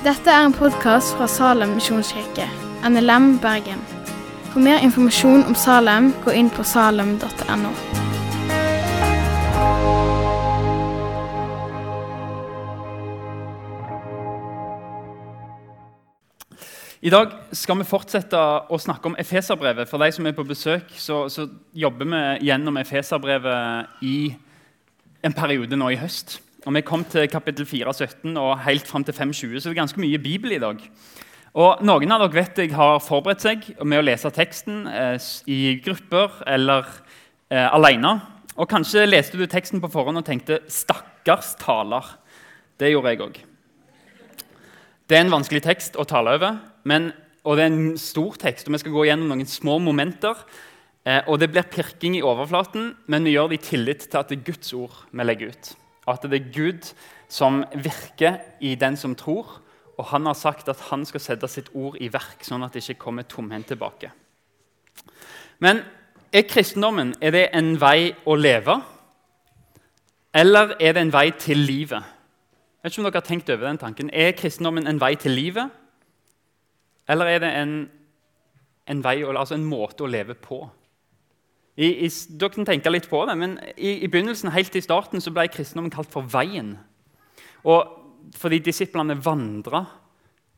Dette 0.00 0.32
er 0.32 0.46
en 0.46 0.54
podkast 0.56 1.12
fra 1.12 1.26
Salem 1.28 1.74
misjonskirke, 1.76 2.46
NLM 2.88 3.34
Bergen. 3.42 3.82
For 4.48 4.62
mer 4.64 4.80
informasjon 4.80 5.44
om 5.44 5.52
Salem, 5.52 6.06
gå 6.24 6.32
inn 6.40 6.48
på 6.48 6.64
salem.no. 6.64 7.74
I 17.04 17.12
dag 17.12 17.36
skal 17.52 17.82
vi 17.82 17.90
fortsette 17.92 18.40
å 18.72 18.80
snakke 18.80 19.12
om 19.12 19.20
Efeserbrevet. 19.20 19.84
For 19.84 20.00
de 20.00 20.12
som 20.16 20.24
er 20.24 20.32
på 20.32 20.48
besøk, 20.48 20.88
så, 20.96 21.26
så 21.28 21.50
jobber 21.76 22.08
vi 22.08 22.48
gjennom 22.48 22.80
Efeserbrevet 22.80 24.00
i 24.00 24.30
en 25.20 25.36
periode 25.36 25.76
nå 25.76 25.92
i 25.92 26.00
høst. 26.00 26.40
Og 26.66 26.74
Vi 26.74 26.80
kom 26.84 27.04
til 27.08 27.28
kapittel 27.32 27.64
4, 27.66 27.92
17 27.94 28.36
og 28.36 28.58
helt 28.66 28.86
fram 28.86 29.04
til 29.04 29.14
5.20, 29.16 29.60
så 29.60 29.68
det 29.68 29.72
er 29.72 29.80
ganske 29.80 30.00
mye 30.00 30.18
Bibel 30.20 30.52
i 30.52 30.60
dag. 30.60 30.76
Og 31.56 31.80
Noen 31.82 32.12
av 32.12 32.20
dere 32.20 32.36
vet 32.36 32.60
jeg 32.60 32.74
har 32.76 33.00
forberedt 33.00 33.40
seg 33.46 33.64
med 33.80 34.02
å 34.02 34.04
lese 34.04 34.30
teksten 34.30 34.84
eh, 34.86 35.16
i 35.48 35.78
grupper 35.82 36.42
eller 36.46 36.84
eh, 37.48 37.64
alene. 37.64 38.12
Og 38.60 38.68
Kanskje 38.68 39.06
leste 39.08 39.40
du 39.40 39.46
teksten 39.48 39.80
på 39.80 39.88
forhånd 39.88 40.20
og 40.20 40.26
tenkte 40.26 40.60
'stakkars 40.68 41.56
taler'. 41.58 42.12
Det 42.78 42.92
gjorde 42.92 43.08
jeg 43.08 43.24
òg. 43.24 43.40
Det 45.08 45.16
er 45.16 45.24
en 45.24 45.32
vanskelig 45.32 45.62
tekst 45.64 45.96
å 45.96 46.04
tale 46.04 46.36
over, 46.36 46.60
men, 46.84 47.12
og 47.42 47.56
det 47.56 47.64
er 47.64 47.72
en 47.72 47.98
stor 47.98 48.36
tekst. 48.36 48.68
og 48.68 48.72
Vi 48.72 48.84
skal 48.84 48.92
gå 48.92 49.08
gjennom 49.08 49.32
noen 49.32 49.46
små 49.46 49.80
momenter. 49.80 50.36
Eh, 51.06 51.22
og 51.26 51.40
Det 51.40 51.50
blir 51.50 51.62
pirking 51.62 52.16
i 52.16 52.22
overflaten, 52.22 52.96
men 53.08 53.24
vi 53.24 53.32
gjør 53.32 53.48
det 53.48 53.62
i 53.62 53.66
tillit 53.70 54.10
til 54.10 54.18
at 54.18 54.28
det 54.28 54.38
er 54.38 54.52
Guds 54.52 54.72
ord 54.74 55.06
vi 55.10 55.24
legger 55.24 55.48
ut. 55.48 55.79
At 56.08 56.22
det 56.24 56.38
er 56.40 56.52
Gud 56.54 56.92
som 57.28 57.64
virker 57.74 58.40
i 58.60 58.74
den 58.74 58.96
som 58.96 59.14
tror. 59.14 59.60
Og 59.98 60.06
han 60.14 60.26
har 60.26 60.38
sagt 60.38 60.68
at 60.68 60.80
han 60.88 61.04
skal 61.04 61.20
sette 61.20 61.48
sitt 61.48 61.68
ord 61.76 61.98
i 62.00 62.08
verk, 62.12 62.40
sånn 62.46 62.64
at 62.64 62.72
det 62.72 62.84
ikke 62.86 63.04
kommer 63.04 63.26
tomhendt 63.28 63.68
tilbake. 63.68 64.12
Men 65.60 65.82
er 66.32 66.46
kristendommen 66.48 67.12
er 67.20 67.34
det 67.34 67.48
en 67.52 67.74
vei 67.80 68.14
å 68.24 68.36
leve, 68.38 68.78
eller 70.32 70.76
er 70.78 70.94
det 70.94 71.02
en 71.02 71.12
vei 71.12 71.26
til 71.36 71.58
livet? 71.58 72.00
Jeg 72.00 72.86
vet 72.86 72.94
ikke 72.94 73.02
om 73.02 73.08
dere 73.10 73.20
har 73.20 73.26
tenkt 73.26 73.50
over 73.50 73.66
den 73.66 73.80
tanken. 73.82 74.10
Er 74.14 74.32
kristendommen 74.38 74.86
en 74.88 75.00
vei 75.02 75.14
til 75.20 75.34
livet, 75.36 75.68
eller 77.10 77.26
er 77.26 77.42
det 77.42 77.50
en, 77.58 77.74
en, 78.86 79.02
vei, 79.04 79.18
altså 79.26 79.58
en 79.58 79.66
måte 79.68 80.06
å 80.06 80.08
leve 80.08 80.38
på? 80.38 80.62
I, 81.80 81.88
i, 82.04 82.08
dere 82.36 82.52
kan 82.52 82.66
tenke 82.68 82.92
litt 82.92 83.08
på 83.08 83.22
det, 83.24 83.36
men 83.40 83.56
i, 83.72 84.02
i, 84.04 84.08
begynnelsen, 84.10 84.52
helt 84.52 84.74
i 84.76 84.82
starten 84.84 85.22
så 85.22 85.32
ble 85.32 85.46
kristendommen 85.48 85.92
kalt 85.94 86.10
for 86.12 86.26
Veien. 86.28 86.74
Og 87.64 87.96
Fordi 88.36 88.58
disiplene 88.62 89.16
vandra 89.24 89.86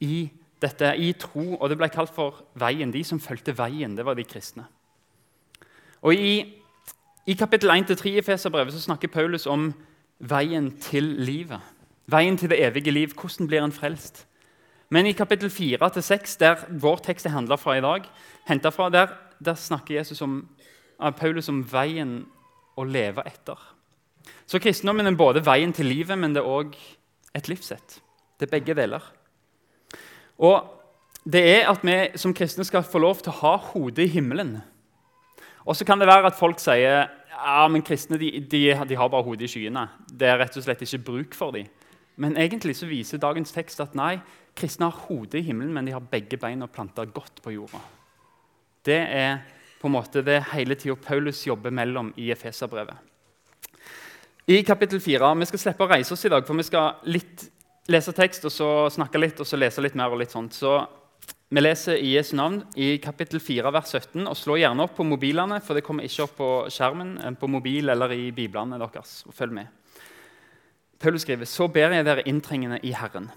i 0.02 0.26
dette, 0.62 0.90
i 0.98 1.12
tro, 1.14 1.54
og 1.54 1.68
det 1.70 1.78
ble 1.78 1.88
kalt 1.94 2.10
for 2.14 2.42
Veien. 2.58 2.90
De 2.92 3.04
som 3.06 3.20
fulgte 3.22 3.54
veien, 3.56 3.94
det 3.96 4.04
var 4.04 4.18
de 4.18 4.26
kristne. 4.26 4.66
Og 6.02 6.18
I, 6.18 6.34
i 7.30 7.36
kapittel 7.38 7.70
1-3 7.70 8.16
i 8.18 8.24
Feserbrevet 8.26 8.74
snakker 8.82 9.10
Paulus 9.10 9.46
om 9.46 9.70
veien 10.18 10.72
til 10.82 11.14
livet. 11.22 11.62
Veien 12.10 12.36
til 12.36 12.50
det 12.50 12.60
evige 12.66 12.94
liv. 12.94 13.14
Hvordan 13.14 13.48
blir 13.48 13.62
en 13.62 13.74
frelst? 13.74 14.26
Men 14.92 15.06
i 15.06 15.14
kapittel 15.16 15.48
4-6, 15.48 16.36
der 16.42 16.66
vår 16.82 17.00
tekst 17.06 17.26
er 17.26 17.32
handla 17.32 17.56
fra 17.56 17.78
i 17.78 17.84
dag, 17.84 18.10
fra, 18.74 18.90
der, 18.90 19.14
der 19.40 19.54
snakker 19.54 19.94
Jesus 19.94 20.20
om 20.20 20.42
Paulus 21.10 21.48
om 21.50 21.64
veien 21.66 22.20
å 22.78 22.84
leve 22.86 23.24
etter. 23.26 23.58
Så 24.46 24.60
kristendommen 24.62 25.06
er 25.06 25.18
både 25.18 25.42
veien 25.44 25.72
til 25.74 25.90
livet, 25.90 26.18
men 26.18 26.34
det 26.34 26.42
er 26.42 26.48
òg 26.48 26.76
et 27.34 27.48
livssett. 27.50 27.98
Det 28.38 28.46
er 28.46 28.52
begge 28.52 28.76
deler. 28.78 29.02
Og 30.38 30.62
det 31.24 31.42
er 31.42 31.70
at 31.70 31.82
vi 31.86 31.96
som 32.18 32.34
kristne 32.34 32.64
skal 32.66 32.84
få 32.86 33.02
lov 33.02 33.22
til 33.22 33.32
å 33.32 33.40
ha 33.40 33.56
hodet 33.72 34.06
i 34.06 34.14
himmelen. 34.16 34.56
Og 35.62 35.76
så 35.78 35.86
kan 35.86 36.00
det 36.00 36.10
være 36.10 36.32
at 36.32 36.38
folk 36.38 36.58
sier 36.62 37.06
ja, 37.32 37.66
men 37.70 37.84
kristne 37.86 38.18
de, 38.18 38.30
de, 38.50 38.62
de 38.88 38.98
har 38.98 39.10
bare 39.10 39.26
hodet 39.26 39.46
i 39.46 39.52
skyene. 39.52 39.86
Det 40.06 40.28
er 40.28 40.38
rett 40.40 40.56
og 40.58 40.64
slett 40.64 40.82
ikke 40.84 41.04
bruk 41.06 41.36
for 41.38 41.54
dem. 41.54 41.70
Men 42.22 42.36
egentlig 42.36 42.76
så 42.76 42.86
viser 42.90 43.22
dagens 43.22 43.54
tekst 43.54 43.80
at 43.82 43.96
nei, 43.98 44.16
kristne 44.58 44.90
har 44.90 45.04
hodet 45.06 45.40
i 45.40 45.46
himmelen, 45.46 45.72
men 45.74 45.88
de 45.88 45.94
har 45.94 46.04
begge 46.12 46.38
beina 46.38 46.68
planta 46.68 47.06
godt 47.08 47.40
på 47.42 47.54
jorda. 47.54 47.80
Det 48.84 48.98
er 48.98 49.40
på 49.82 49.90
en 49.90 49.96
måte 49.96 50.22
det 50.22 50.38
hele 50.52 50.76
tida 50.78 50.94
Paulus 50.96 51.42
jobber 51.46 51.74
mellom 51.74 52.12
i 52.16 52.30
Efeserbrevet. 52.30 52.94
I 54.46 54.62
kapittel 54.62 55.00
4, 55.00 55.34
Vi 55.38 55.46
skal 55.46 55.58
slippe 55.58 55.84
å 55.84 55.90
reise 55.90 56.14
oss 56.14 56.24
i 56.24 56.30
dag, 56.30 56.46
for 56.46 56.58
vi 56.58 56.66
skal 56.66 57.02
litt 57.10 57.44
lese 57.90 58.14
tekst 58.14 58.44
og 58.46 58.52
så 58.54 58.68
snakke 58.90 59.20
litt 59.20 59.40
og 59.42 59.46
så 59.46 59.58
lese 59.58 59.82
litt 59.82 59.94
mer. 59.94 60.10
og 60.10 60.18
litt 60.18 60.30
sånt. 60.30 60.54
Så 60.54 60.86
Vi 61.48 61.60
leser 61.60 61.96
i 61.96 62.14
Jesu 62.14 62.34
navn 62.36 62.62
i 62.76 62.98
kapittel 62.98 63.40
4, 63.40 63.72
vers 63.72 63.90
17. 63.90 64.26
og 64.26 64.36
Slå 64.36 64.56
gjerne 64.56 64.82
opp 64.82 64.96
på 64.96 65.04
mobilene, 65.04 65.60
for 65.60 65.74
det 65.74 65.84
kommer 65.84 66.04
ikke 66.04 66.22
opp 66.22 66.36
på 66.36 66.48
skjermen 66.70 67.18
eh, 67.18 67.30
på 67.32 67.46
mobil 67.46 67.88
eller 67.88 68.10
i 68.12 68.30
biblene 68.30 68.78
deres. 68.78 69.24
og 69.26 69.34
Følg 69.34 69.52
med. 69.52 69.66
Paulus 70.98 71.22
skriver, 71.22 71.44
så 71.44 71.68
ber 71.68 71.92
jeg 71.92 72.04
dere 72.04 72.24
inntrengende 72.26 72.78
i 72.82 72.92
Herren. 72.92 73.30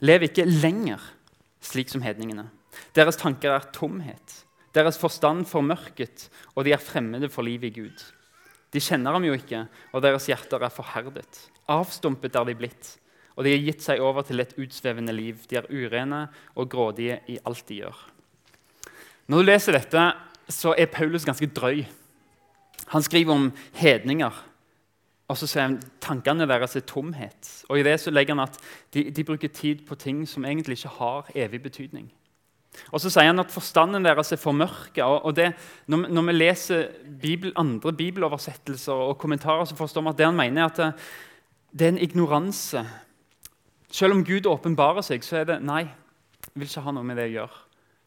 Lev 0.00 0.22
ikke 0.22 0.44
lenger 0.44 1.00
slik 1.60 1.88
som 1.88 2.02
hedningene. 2.02 2.48
Deres 2.94 3.16
tanker 3.16 3.50
er 3.50 3.72
tomhet. 3.72 4.44
Deres 4.78 4.98
forstand 5.00 5.42
formørket, 5.50 6.28
og 6.54 6.62
de 6.64 6.72
er 6.76 6.82
fremmede 6.82 7.30
for 7.32 7.42
livet 7.42 7.72
i 7.72 7.80
Gud. 7.80 8.04
De 8.72 8.82
kjenner 8.82 9.16
ham 9.16 9.24
jo 9.26 9.34
ikke, 9.34 9.64
og 9.92 10.04
deres 10.04 10.28
hjerter 10.28 10.62
er 10.62 10.70
forherdet. 10.70 11.40
Avstumpet 11.66 12.36
er 12.36 12.46
de 12.46 12.54
blitt, 12.58 12.92
og 13.34 13.46
de 13.46 13.54
har 13.54 13.64
gitt 13.64 13.82
seg 13.82 14.02
over 14.04 14.22
til 14.26 14.42
et 14.42 14.54
utsvevende 14.60 15.14
liv. 15.16 15.40
De 15.50 15.58
er 15.58 15.66
urene 15.72 16.26
og 16.54 16.68
grådige 16.70 17.18
i 17.26 17.38
alt 17.48 17.64
de 17.68 17.80
gjør. 17.80 18.04
Når 19.28 19.40
du 19.40 19.48
leser 19.48 19.76
dette, 19.76 20.04
så 20.48 20.74
er 20.78 20.92
Paulus 20.92 21.26
ganske 21.26 21.50
drøy. 21.52 21.82
Han 22.88 23.02
skriver 23.02 23.34
om 23.34 23.50
hedninger. 23.76 24.44
Og 25.28 25.36
så 25.36 25.46
sier 25.48 25.66
han 25.66 25.80
tankene 26.00 26.46
deres 26.48 26.76
er 26.78 26.86
tomhet. 26.88 27.50
Og 27.68 27.80
i 27.80 27.84
det 27.84 27.98
så 28.00 28.12
legger 28.12 28.36
han 28.36 28.46
at 28.46 28.56
de, 28.96 29.10
de 29.12 29.24
bruker 29.24 29.52
tid 29.52 29.84
på 29.88 29.98
ting 30.00 30.22
som 30.28 30.46
egentlig 30.48 30.78
ikke 30.78 30.94
har 30.96 31.28
evig 31.34 31.62
betydning. 31.66 32.08
Og 32.92 33.02
så 33.02 33.10
sier 33.12 33.30
han 33.30 33.42
at 33.42 33.52
forstanden 33.52 34.06
deres 34.06 34.32
er 34.32 34.40
formørka. 34.40 35.06
Og, 35.06 35.34
det, 35.36 35.50
når, 35.90 36.26
vi 36.30 36.34
leser 36.36 36.88
Bibel, 37.20 37.52
andre 37.56 37.92
bibeloversettelser 37.92 39.04
og 39.08 39.18
kommentarer, 39.18 39.64
så 39.68 39.76
forstår 39.78 40.06
vi 40.06 40.12
at 40.14 40.20
det 40.20 40.28
han 40.28 40.38
mener 40.38 40.64
er 40.64 40.70
at 40.70 40.80
det, 40.80 40.90
det 41.72 41.86
er 41.86 41.94
en 41.94 42.02
ignoranse. 42.08 42.84
Selv 43.90 44.16
om 44.16 44.24
Gud 44.24 44.46
åpenbarer 44.48 45.04
seg, 45.04 45.24
så 45.24 45.42
er 45.42 45.50
det 45.52 45.60
nei. 45.64 45.84
Jeg 46.48 46.54
vil 46.54 46.68
ikke 46.68 46.86
ha 46.86 46.94
noe 46.94 47.06
med 47.06 47.20
det 47.20 47.28
å 47.28 47.34
gjøre. 47.36 47.60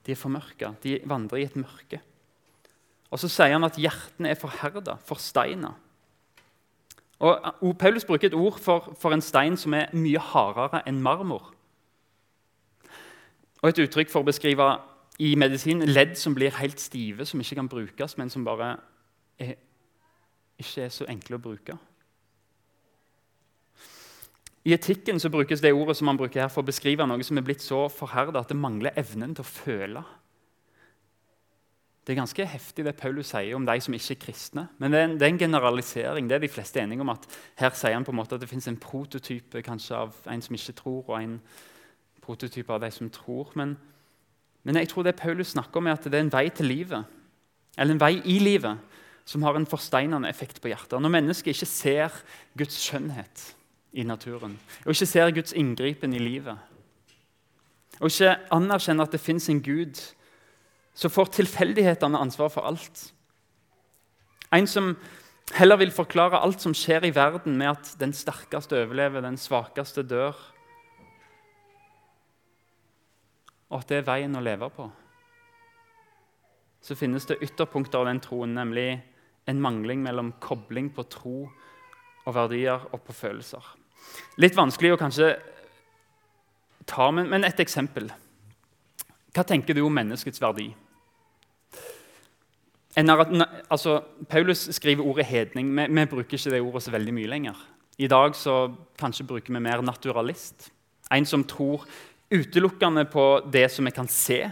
De 0.06 0.14
er 0.14 0.20
formørka. 0.20 0.74
De 0.82 0.98
vandrer 1.09 1.44
i 1.44 1.46
et 1.50 1.59
mørke. 1.59 2.02
Og 3.12 3.20
så 3.20 3.30
sier 3.30 3.53
han 3.58 3.68
at 3.68 3.80
hjertene 3.80 4.32
er 4.32 4.40
forherda, 4.40 4.96
forsteina. 5.06 5.74
Og 7.22 7.76
Paulus 7.78 8.06
bruker 8.08 8.32
et 8.32 8.38
ord 8.38 8.58
for, 8.58 8.94
for 8.98 9.14
en 9.14 9.22
stein 9.22 9.58
som 9.59 9.76
er 9.78 9.92
mye 9.94 10.22
hardere 10.32 10.82
enn 10.90 11.03
marmor. 11.06 11.52
Og 13.62 13.70
et 13.70 13.84
uttrykk 13.84 14.10
for 14.10 14.24
å 14.24 14.28
beskrive 14.28 14.68
i 15.22 15.36
medisin 15.38 15.84
ledd 15.86 16.16
som 16.18 16.34
blir 16.34 16.54
helt 16.58 16.82
stive, 16.82 17.26
som 17.30 17.42
ikke 17.42 17.60
kan 17.60 17.70
brukes, 17.70 18.18
men 18.18 18.32
som 18.34 18.46
bare 18.46 18.74
er, 19.42 19.56
ikke 20.62 20.88
er 20.88 20.94
så 20.94 21.06
enkle 21.10 21.38
å 21.38 21.44
bruke. 21.44 21.78
I 24.66 24.74
etikken 24.76 25.20
så 25.20 25.30
brukes 25.34 25.62
det 25.62 25.74
ordet 25.74 25.96
som 25.98 26.06
man 26.10 26.18
bruker 26.18 26.44
her 26.44 26.50
for 26.54 26.62
å 26.62 26.68
beskrive 26.68 27.06
noe 27.10 27.26
som 27.26 27.38
er 27.38 27.46
blitt 27.46 27.64
så 27.66 27.88
forherda 27.90 28.44
at 28.44 28.52
det 28.52 28.58
mangler 28.58 28.98
evnen 28.98 29.34
til 29.34 29.46
å 29.46 29.50
føle. 29.50 30.04
Det 32.02 32.14
er 32.14 32.18
ganske 32.18 32.46
heftig 32.50 32.86
det 32.86 32.96
Paulus 32.98 33.30
sier 33.30 33.56
om 33.58 33.66
de 33.66 33.76
som 33.82 33.94
ikke 33.94 34.16
er 34.16 34.22
kristne. 34.22 34.68
Men 34.82 34.94
det 34.94 35.00
er, 35.00 35.08
en, 35.08 35.18
det 35.18 35.26
er 35.26 35.34
en 35.34 35.42
generalisering. 35.42 36.30
det 36.30 36.38
er 36.38 36.46
de 36.46 36.50
fleste 36.50 36.82
enige 36.82 37.02
om 37.02 37.14
at 37.14 37.28
Her 37.58 37.74
sier 37.78 37.94
han 37.94 38.06
på 38.06 38.14
en 38.14 38.18
måte 38.18 38.38
at 38.38 38.42
det 38.42 38.50
fins 38.50 38.68
en 38.70 38.78
prototype 38.82 39.62
kanskje 39.66 39.97
av 39.97 40.18
en 40.34 40.41
som 40.41 40.58
ikke 40.58 40.78
tror, 40.82 41.03
og 41.09 41.18
en 41.22 41.35
prototyper 42.32 42.78
av 42.78 42.86
de 42.86 42.92
som 42.96 43.10
tror. 43.12 43.52
Men, 43.60 43.76
men, 44.64 44.80
jeg 44.80 44.92
tror 44.92 45.08
det 45.08 45.18
Paulus 45.20 45.54
snakker 45.56 45.82
om, 45.82 45.90
er 45.90 46.00
at 46.00 46.08
det 46.08 46.18
er 46.18 46.26
en 46.26 46.34
vei 46.34 46.48
til 46.50 46.72
livet, 46.72 47.20
eller 47.78 47.96
en 47.96 48.04
vei 48.04 48.16
i 48.26 48.40
livet, 48.44 48.80
som 49.28 49.44
har 49.46 49.56
en 49.56 49.70
forsteinende 49.70 50.30
effekt 50.32 50.60
på 50.64 50.72
hjertet. 50.72 51.00
Når 51.00 51.14
mennesket 51.14 51.54
ikke 51.54 51.70
ser 51.70 52.22
Guds 52.58 52.80
skjønnhet 52.82 53.46
i 53.94 54.06
naturen, 54.08 54.58
og 54.86 54.96
ikke 54.96 55.10
ser 55.10 55.34
Guds 55.36 55.56
inngripen 55.58 56.16
i 56.16 56.24
livet, 56.24 56.58
og 58.02 58.10
ikke 58.10 58.34
anerkjenner 58.56 59.06
at 59.06 59.14
det 59.14 59.22
fins 59.22 59.46
en 59.52 59.62
Gud, 59.62 60.00
så 60.98 61.10
får 61.10 61.36
tilfeldighetene 61.38 62.20
ansvar 62.20 62.50
for 62.52 62.66
alt. 62.68 63.12
En 64.52 64.68
som 64.68 64.96
heller 65.56 65.80
vil 65.80 65.94
forklare 65.94 66.42
alt 66.42 66.64
som 66.64 66.74
skjer 66.76 67.06
i 67.08 67.14
verden, 67.16 67.56
med 67.60 67.76
at 67.76 67.94
den 68.02 68.14
sterkeste 68.16 68.80
overlever, 68.82 69.24
den 69.24 69.38
svakeste 69.40 70.04
dør, 70.04 70.36
og 73.72 73.79
at 73.79 73.91
det 73.91 74.02
er 74.02 74.08
veien 74.08 74.35
å 74.35 74.44
leve 74.44 74.68
på, 74.76 74.90
så 76.82 76.97
finnes 76.97 77.28
det 77.29 77.40
ytterpunkter 77.46 78.02
av 78.02 78.09
den 78.09 78.20
troen, 78.23 78.56
nemlig 78.58 79.00
en 79.50 79.62
mangling 79.62 80.02
mellom 80.03 80.34
kobling 80.44 80.90
på 80.94 81.06
tro 81.09 81.38
og 82.26 82.35
verdier 82.35 82.84
og 82.91 83.02
på 83.06 83.16
følelser. 83.16 83.64
Litt 84.41 84.58
vanskelig 84.58 84.96
å 84.96 85.00
kanskje 85.00 85.32
ta, 86.90 87.12
Men, 87.12 87.29
men 87.29 87.46
et 87.46 87.59
eksempel. 87.62 88.09
Hva 89.32 89.44
tenker 89.47 89.78
du 89.78 89.84
om 89.85 89.94
menneskets 89.94 90.41
verdi? 90.41 90.72
Altså, 92.97 94.02
Paulus 94.28 94.66
skriver 94.76 95.06
ordet 95.08 95.26
hedning. 95.26 95.70
Vi, 95.78 95.85
vi, 95.88 96.06
bruker 96.06 96.38
ikke 96.38 96.52
det 96.52 96.62
ordet 96.62 96.84
så 96.84 96.91
veldig 96.91 97.14
mye 97.16 97.29
lenger. 97.32 97.62
I 97.97 98.09
dag 98.12 98.35
så 98.35 98.73
kanskje 99.00 99.28
bruker 99.29 99.53
vi 99.53 99.62
mer 99.64 99.82
naturalist. 99.85 100.72
En 101.12 101.26
som 101.26 101.44
tror 101.47 101.85
utelukkende 102.32 103.06
på 103.12 103.26
det 103.52 103.68
som 103.72 103.86
vi 103.86 103.92
kan 103.92 104.08
se. 104.08 104.46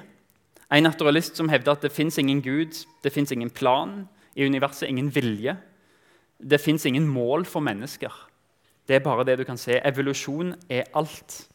En 0.70 0.86
naturalist 0.86 1.40
som 1.40 1.50
hevder 1.50 1.78
at 1.78 1.86
det 1.86 1.94
fins 1.96 2.20
ingen 2.20 2.42
Gud, 2.44 2.76
det 3.04 3.14
fins 3.14 3.31
ingen 3.31 3.50
plan 3.50 4.04
i 4.36 4.46
universet, 4.46 4.90
ingen 4.90 5.10
vilje. 5.16 5.56
Det 6.40 6.62
fins 6.62 6.86
ingen 6.86 7.08
mål 7.08 7.46
for 7.46 7.64
mennesker. 7.64 8.12
Det 8.88 9.00
er 9.00 9.06
bare 9.06 9.26
det 9.26 9.40
du 9.40 9.46
kan 9.48 9.58
se. 9.58 9.80
Evolusjon 9.86 10.54
er 10.70 10.92
alt. 10.98 11.46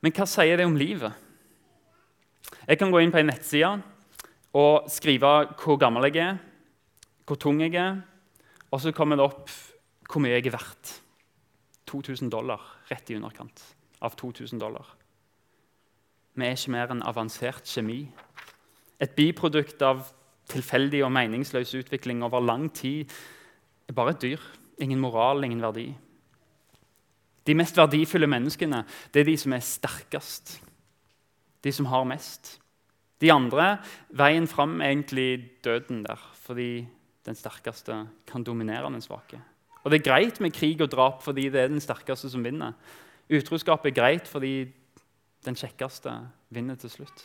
Men 0.00 0.14
hva 0.14 0.26
sier 0.28 0.60
det 0.60 0.66
om 0.68 0.78
livet? 0.78 1.12
Jeg 2.64 2.78
kan 2.80 2.92
gå 2.92 3.02
inn 3.02 3.12
på 3.12 3.20
en 3.20 3.28
nettside 3.32 3.76
og 4.54 4.90
skrive 4.92 5.30
hvor 5.60 5.78
gammel 5.80 6.08
jeg 6.08 6.22
er, 6.22 6.42
hvor 7.26 7.40
tung 7.40 7.60
jeg 7.64 7.74
er, 7.80 8.02
og 8.70 8.80
så 8.80 8.92
kommer 8.94 9.18
det 9.18 9.26
opp 9.26 9.48
hvor 10.08 10.22
mye 10.22 10.36
jeg 10.36 10.46
er 10.46 10.56
verdt. 10.56 10.98
2000 11.90 12.30
dollar, 12.32 12.62
rett 12.88 13.10
i 13.10 13.16
underkant 13.18 13.73
av 14.04 14.16
2000 14.20 14.60
dollar. 14.60 14.94
Vi 16.34 16.46
er 16.46 16.56
ikke 16.56 16.74
mer 16.74 16.92
enn 16.92 17.04
avansert 17.06 17.66
kjemi. 17.70 18.02
Et 19.02 19.12
biprodukt 19.16 19.82
av 19.86 20.08
tilfeldig 20.50 21.04
og 21.06 21.12
meningsløs 21.14 21.72
utvikling 21.78 22.24
over 22.26 22.42
lang 22.44 22.68
tid 22.74 23.10
er 23.88 23.96
bare 23.96 24.14
et 24.14 24.24
dyr. 24.24 24.42
Ingen 24.82 25.00
moral, 25.00 25.44
ingen 25.44 25.62
verdi. 25.62 25.88
De 27.44 27.54
mest 27.54 27.76
verdifulle 27.76 28.28
menneskene 28.30 28.82
det 29.12 29.22
er 29.22 29.28
de 29.28 29.36
som 29.38 29.54
er 29.54 29.64
sterkest, 29.64 30.58
de 31.64 31.72
som 31.72 31.88
har 31.92 32.06
mest. 32.08 32.58
De 33.22 33.30
andre, 33.32 33.78
veien 34.10 34.48
fram 34.50 34.80
er 34.80 34.90
egentlig 34.90 35.60
døden 35.64 36.02
der, 36.04 36.20
fordi 36.44 36.86
den 37.24 37.36
sterkeste 37.38 38.02
kan 38.28 38.44
dominere 38.44 38.90
den 38.92 39.04
svake. 39.04 39.40
Og 39.84 39.90
Det 39.90 40.00
er 40.00 40.10
greit 40.10 40.40
med 40.40 40.52
krig 40.52 40.80
og 40.80 40.90
drap 40.90 41.22
fordi 41.22 41.48
det 41.52 41.60
er 41.60 41.68
den 41.68 41.80
sterkeste 41.80 42.30
som 42.30 42.44
vinner. 42.44 42.72
Utroskap 43.32 43.86
er 43.86 43.96
greit 43.96 44.28
fordi 44.28 44.66
den 45.44 45.56
kjekkeste 45.56 46.12
vinner 46.52 46.76
til 46.80 46.92
slutt. 46.92 47.24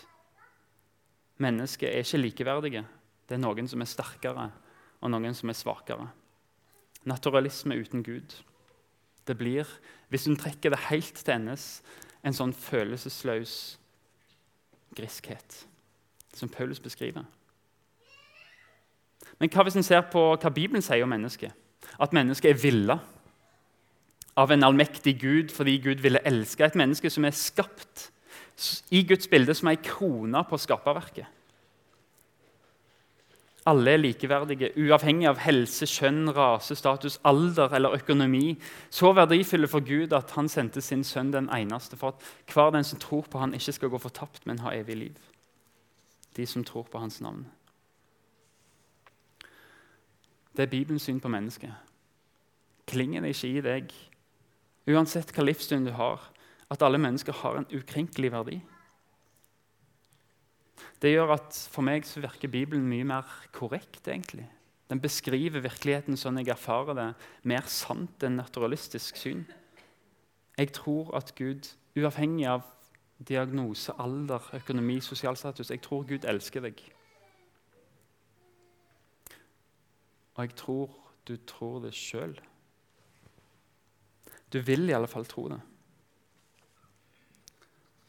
Mennesket 1.40 1.90
er 1.90 2.04
ikke 2.04 2.22
likeverdige. 2.24 2.84
Det 3.28 3.38
er 3.38 3.42
noen 3.44 3.68
som 3.70 3.82
er 3.82 3.88
sterkere, 3.88 4.50
og 5.00 5.12
noen 5.12 5.36
som 5.36 5.52
er 5.52 5.58
svakere. 5.58 6.10
Naturalisme 7.08 7.78
uten 7.80 8.04
Gud. 8.04 8.36
Det 9.28 9.38
blir, 9.38 9.68
hvis 10.10 10.26
hun 10.26 10.40
trekker 10.40 10.74
det 10.74 10.88
helt 10.90 11.16
til 11.16 11.36
endes, 11.36 11.82
en 12.26 12.36
sånn 12.36 12.52
følelsesløs 12.52 13.54
griskhet 14.98 15.62
som 16.36 16.50
Paulus 16.52 16.82
beskriver. 16.84 17.24
Men 19.40 19.52
hva 19.54 19.64
hvis 19.64 19.78
en 19.80 19.86
ser 19.86 20.04
på 20.12 20.24
hva 20.36 20.52
Bibelen 20.52 20.84
sier 20.84 21.06
om 21.06 21.14
mennesket? 21.14 21.54
At 22.00 22.14
mennesket 22.16 22.52
er 22.52 22.60
villa 22.60 22.98
av 24.40 24.54
en 24.54 24.64
allmektig 24.64 25.18
Gud 25.22 25.52
fordi 25.52 25.78
Gud 25.84 26.04
ville 26.06 26.24
elske 26.28 26.66
et 26.66 26.78
menneske 26.80 27.12
som 27.12 27.28
er 27.28 27.36
skapt 27.36 28.10
i 28.92 29.04
Guds 29.08 29.28
bilde 29.32 29.56
som 29.56 29.70
ei 29.72 29.78
krone 29.84 30.42
på 30.48 30.60
skaperverket. 30.60 31.28
Alle 33.70 33.94
er 33.94 34.02
likeverdige, 34.02 34.72
uavhengig 34.80 35.28
av 35.30 35.42
helse, 35.44 35.86
kjønn, 35.86 36.32
rase, 36.34 36.74
status, 36.80 37.20
alder 37.28 37.76
eller 37.78 37.94
økonomi. 38.00 38.56
Så 38.90 39.12
verdifulle 39.14 39.70
for 39.70 39.84
Gud 39.86 40.16
at 40.16 40.32
han 40.34 40.50
sendte 40.50 40.82
sin 40.82 41.04
sønn 41.06 41.30
den 41.36 41.52
eneste 41.54 42.00
for 42.00 42.16
at 42.16 42.54
hver 42.54 42.72
den 42.74 42.88
som 42.88 43.02
tror 43.04 43.28
på 43.30 43.44
han 43.44 43.54
ikke 43.54 43.76
skal 43.76 43.92
gå 43.94 44.00
fortapt, 44.02 44.48
men 44.48 44.64
ha 44.64 44.74
evig 44.74 44.98
liv 45.04 45.30
de 46.40 46.46
som 46.48 46.64
tror 46.64 46.88
på 46.88 47.00
hans 47.00 47.22
navn. 47.22 47.46
Det 50.56 50.64
er 50.64 50.72
Bibelens 50.72 51.04
syn 51.04 51.20
på 51.20 51.28
mennesket. 51.28 51.74
Klinger 52.88 53.22
det 53.22 53.34
ikke 53.36 53.50
i 53.50 53.62
deg, 53.62 53.92
uansett 54.90 55.32
hva 55.36 55.46
livssyn 55.46 55.86
du 55.86 55.94
har, 55.96 56.24
at 56.70 56.84
alle 56.86 57.00
mennesker 57.02 57.36
har 57.42 57.60
en 57.60 57.70
ukrenkelig 57.74 58.32
verdi? 58.34 58.60
Det 61.00 61.14
gjør 61.14 61.36
at 61.38 61.56
For 61.72 61.86
meg 61.86 62.08
så 62.08 62.22
virker 62.24 62.52
Bibelen 62.52 62.88
mye 62.90 63.08
mer 63.08 63.28
korrekt. 63.56 64.08
egentlig. 64.08 64.50
Den 64.90 65.00
beskriver 65.00 65.62
virkeligheten 65.62 66.18
sånn 66.18 66.40
jeg 66.42 66.50
erfarer 66.50 66.96
det, 66.98 67.14
mer 67.44 67.68
sant 67.70 68.24
enn 68.24 68.40
naturalistisk 68.40 69.18
syn. 69.18 69.46
Jeg 70.58 70.74
tror 70.74 71.14
at 71.16 71.36
Gud, 71.38 71.70
uavhengig 71.96 72.48
av 72.50 72.66
diagnose, 73.20 73.94
alder, 74.00 74.42
økonomi, 74.54 75.00
sosial 75.00 75.38
status. 75.38 75.70
Jeg 75.70 75.82
tror 75.82 76.08
Gud 76.08 76.26
elsker 76.26 76.66
deg. 76.66 76.82
Og 80.36 80.44
jeg 80.44 80.56
tror 80.56 80.90
du 81.28 81.36
tror 81.46 81.80
det 81.84 81.94
sjøl. 81.94 82.40
Du 84.54 84.60
vil 84.66 84.90
i 84.90 84.96
alle 84.98 85.08
fall 85.08 85.28
tro 85.30 85.48
det. 85.52 85.60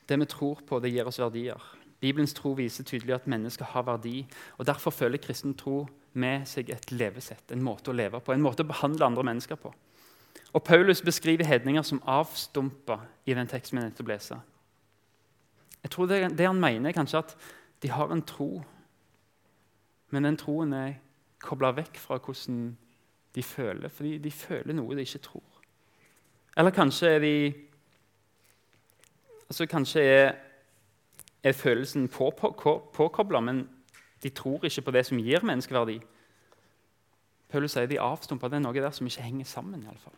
Det 0.08 0.19
vi 0.19 0.26
tror 0.26 0.62
på, 0.66 0.81
det 0.81 0.90
gir 0.90 1.06
oss 1.06 1.20
verdier. 1.20 1.60
Bibelens 2.00 2.32
tro 2.34 2.54
viser 2.56 2.84
tydelig 2.84 3.14
at 3.14 3.28
mennesker 3.28 3.64
har 3.75 3.84
verdi. 3.87 4.25
og 4.58 4.66
Derfor 4.66 4.90
føler 4.90 5.20
kristen 5.22 5.54
tro 5.54 5.84
med 6.12 6.48
seg 6.48 6.72
et 6.72 6.90
levesett, 6.90 7.52
en 7.52 7.62
måte 7.62 7.92
å 7.92 7.94
leve 7.94 8.19
på, 8.20 8.32
en 8.32 8.42
måte 8.42 8.64
å 8.64 8.70
behandle 8.70 9.06
andre 9.06 9.26
mennesker 9.28 9.60
på. 9.60 9.70
Og 10.50 10.64
Paulus 10.66 11.02
beskriver 11.02 11.46
hedninger 11.46 11.82
som 11.87 12.02
avstumpa 12.08 12.98
i 13.26 13.37
den 13.37 13.46
teksten 13.46 13.78
vi 13.78 13.84
nettopp 13.84 14.10
leser. 14.10 14.40
Jeg 15.82 15.92
tror 15.94 16.08
det, 16.10 16.20
det, 16.38 16.46
han 16.46 16.60
mener, 16.60 16.90
er 16.90 16.96
kanskje 16.96 17.22
at 17.22 17.37
de 17.82 17.92
har 17.92 18.10
en 18.12 18.25
tro, 18.26 18.64
men 20.10 20.26
den 20.26 20.40
troen 20.40 20.75
er 20.75 20.98
kobla 21.40 21.70
vekk 21.76 22.00
fra 22.00 22.19
hvordan 22.19 22.72
de 23.34 23.42
føler, 23.46 23.88
fordi 23.88 24.19
de 24.19 24.32
føler 24.34 24.76
noe 24.76 24.98
de 24.98 25.06
ikke 25.06 25.22
tror. 25.31 25.50
Eller 26.56 26.70
kanskje 26.70 27.08
er 27.08 27.19
de 27.19 27.35
altså 29.50 29.67
Kanskje 29.67 30.00
er, 30.00 30.32
er 31.43 31.52
følelsen 31.52 32.08
på, 32.08 32.31
på, 32.94 33.41
men 33.41 33.69
de 34.23 34.29
tror 34.29 34.64
ikke 34.64 34.82
på 34.82 34.91
det 34.91 35.06
som 35.06 35.19
gir 35.19 35.43
menneskeverdi. 35.43 36.00
Paulus 37.50 37.75
sier 37.75 37.88
de 37.91 37.99
avstumpa. 37.99 38.49
Det 38.49 38.61
er 38.61 38.62
noe 38.62 38.76
der 38.76 38.93
som 38.94 39.06
ikke 39.06 39.25
henger 39.26 39.44
sammen. 39.44 39.82
I 39.82 39.88
alle 39.91 39.99
fall. 39.99 40.14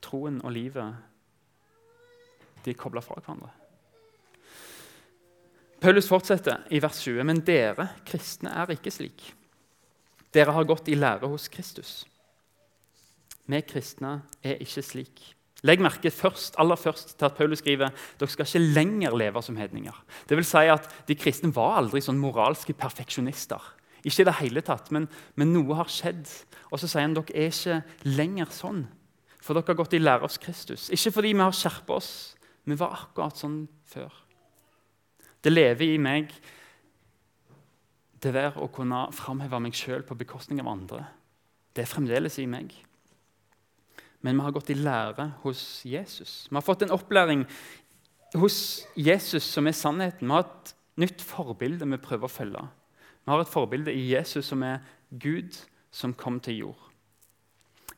Troen 0.00 0.40
og 0.44 0.52
livet 0.52 0.94
de 2.64 2.72
er 2.72 2.80
kobla 2.80 3.02
fra 3.04 3.18
hverandre. 3.20 3.50
Paulus 5.80 6.08
fortsetter 6.08 6.64
i 6.72 6.80
vers 6.80 7.02
20.: 7.04 7.24
Men 7.24 7.42
dere 7.44 7.90
kristne 8.06 8.54
er 8.62 8.72
ikke 8.72 8.90
slik. 8.90 9.34
Dere 10.32 10.52
har 10.56 10.64
gått 10.64 10.88
i 10.88 10.96
lære 10.96 11.28
hos 11.28 11.48
Kristus. 11.48 12.06
Vi 13.46 13.60
kristne 13.68 14.22
er 14.42 14.60
ikke 14.64 14.82
slik. 14.84 15.22
Legg 15.64 15.80
merke 15.80 16.10
først, 16.12 16.58
aller 16.60 16.76
først 16.76 17.14
til 17.18 17.24
at 17.24 17.36
Paulus 17.38 17.62
skriver 17.62 17.92
dere 18.20 18.28
skal 18.28 18.44
ikke 18.44 18.74
lenger 18.76 19.16
leve 19.16 19.42
som 19.42 19.56
hedninger. 19.56 19.96
Det 20.28 20.36
vil 20.36 20.44
si 20.44 20.66
at 20.68 20.90
De 21.08 21.16
kristne 21.16 21.54
var 21.56 21.78
aldri 21.78 22.02
sånn 22.04 22.20
moralske 22.20 22.76
perfeksjonister. 22.76 23.62
Ikke 24.04 24.22
i 24.22 24.28
det 24.28 24.36
hele 24.42 24.60
tatt, 24.60 24.90
men, 24.92 25.08
men 25.40 25.54
noe 25.54 25.78
har 25.78 25.88
skjedd. 25.88 26.28
Og 26.68 26.80
så 26.80 26.88
sier 26.88 27.06
han 27.06 27.16
dere 27.16 27.32
er 27.32 27.48
ikke 27.48 27.80
lenger 28.04 28.52
sånn. 28.52 28.84
For 29.40 29.56
dere 29.56 29.72
har 29.72 29.80
gått 29.80 29.96
i 29.96 30.02
lære 30.02 30.26
hos 30.26 30.36
Kristus. 30.40 30.90
Ikke 30.92 31.14
fordi 31.16 31.32
vi 31.32 31.40
har 31.40 31.56
skjerpa 31.56 31.96
oss, 31.96 32.12
vi 32.64 32.76
var 32.80 32.92
akkurat 32.98 33.40
sånn 33.40 33.62
før. 33.88 34.12
Det 35.44 35.52
lever 35.52 35.94
i 35.94 36.00
meg, 36.00 36.32
det 38.24 38.32
der 38.32 38.56
å 38.60 38.70
kunne 38.72 39.06
framheve 39.12 39.60
meg 39.60 39.76
sjøl 39.76 40.04
på 40.04 40.16
bekostning 40.16 40.60
av 40.60 40.70
andre. 40.72 41.02
Det 41.76 41.84
er 41.84 41.90
fremdeles 41.90 42.38
i 42.40 42.46
meg. 42.48 42.72
Men 44.24 44.38
vi 44.38 44.46
har 44.46 44.54
gått 44.56 44.72
i 44.72 44.78
lære 44.78 45.28
hos 45.42 45.82
Jesus. 45.84 46.46
Vi 46.48 46.56
har 46.56 46.64
fått 46.64 46.82
en 46.86 46.94
opplæring 46.96 47.44
hos 48.40 48.56
Jesus 48.96 49.44
som 49.44 49.68
er 49.68 49.76
sannheten. 49.76 50.30
Vi 50.30 50.32
har 50.32 50.46
et 50.46 50.72
nytt 51.04 51.20
forbilde 51.22 51.84
vi 51.90 52.00
prøver 52.00 52.24
å 52.24 52.32
følge. 52.32 52.64
Vi 53.24 53.32
har 53.32 53.44
et 53.44 53.52
forbilde 53.52 53.92
i 53.92 54.06
Jesus 54.14 54.48
som 54.48 54.64
er 54.64 54.80
Gud 55.10 55.58
som 55.94 56.16
kom 56.16 56.40
til 56.40 56.64
jord. 56.64 56.80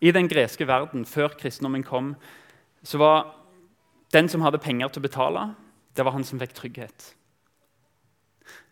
I 0.02 0.10
den 0.12 0.28
greske 0.28 0.66
verden, 0.68 1.06
før 1.08 1.38
kristendommen 1.38 1.86
kom, 1.86 2.14
så 2.82 2.98
var 3.00 3.22
den 4.12 4.28
som 4.28 4.42
hadde 4.44 4.60
penger 4.62 4.90
til 4.90 5.00
å 5.00 5.06
betale, 5.06 5.46
det 5.96 6.04
var 6.04 6.12
han 6.12 6.26
som 6.26 6.42
fikk 6.42 6.52
trygghet. 6.58 7.12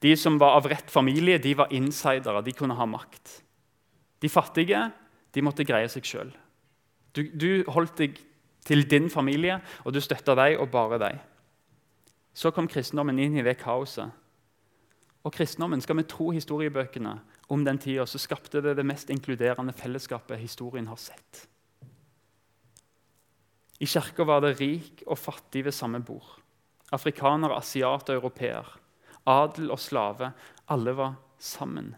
De 0.04 0.12
som 0.18 0.36
var 0.38 0.58
av 0.58 0.68
rett 0.68 0.90
familie, 0.90 1.38
de 1.38 1.54
var 1.56 1.72
insidere. 1.72 2.42
De 2.44 2.52
kunne 2.52 2.76
ha 2.76 2.86
makt. 2.86 3.40
De 4.20 4.28
fattige 4.28 4.90
de 5.34 5.42
måtte 5.42 5.66
greie 5.66 5.88
seg 5.90 6.06
sjøl. 6.06 6.34
Du, 7.14 7.22
du, 7.30 7.48
holdt 7.70 7.98
deg 7.98 8.18
til 8.66 8.84
din 8.90 9.10
familie, 9.10 9.60
og 9.84 9.94
du 9.94 10.00
støtta 10.02 10.34
deg 10.38 10.58
og 10.58 10.70
bare 10.72 10.98
deg. 10.98 11.22
Så 12.34 12.50
kom 12.50 12.66
kristendommen 12.68 13.20
inn 13.22 13.36
i 13.38 13.44
det 13.46 13.56
kaoset. 13.60 14.10
Og 15.24 15.32
kristendommen, 15.32 15.80
Skal 15.80 15.96
vi 15.96 16.02
tro 16.02 16.30
historiebøkene 16.30 17.18
om 17.48 17.64
den 17.64 17.78
tida, 17.78 18.06
så 18.06 18.18
skapte 18.18 18.60
det 18.60 18.76
det 18.76 18.86
mest 18.86 19.10
inkluderende 19.10 19.72
fellesskapet 19.72 20.38
historien 20.38 20.86
har 20.86 20.96
sett. 20.96 21.46
I 23.80 23.86
kirka 23.86 24.24
var 24.24 24.40
det 24.40 24.58
rik 24.60 25.02
og 25.06 25.18
fattig 25.18 25.64
ved 25.64 25.72
samme 25.72 26.00
bord. 26.00 26.40
Afrikaner, 26.92 27.56
asiat 27.56 28.08
og 28.08 28.14
europeer. 28.14 28.66
Adel 29.26 29.70
og 29.70 29.80
slave. 29.80 30.32
Alle 30.68 30.94
var 30.96 31.14
sammen. 31.38 31.94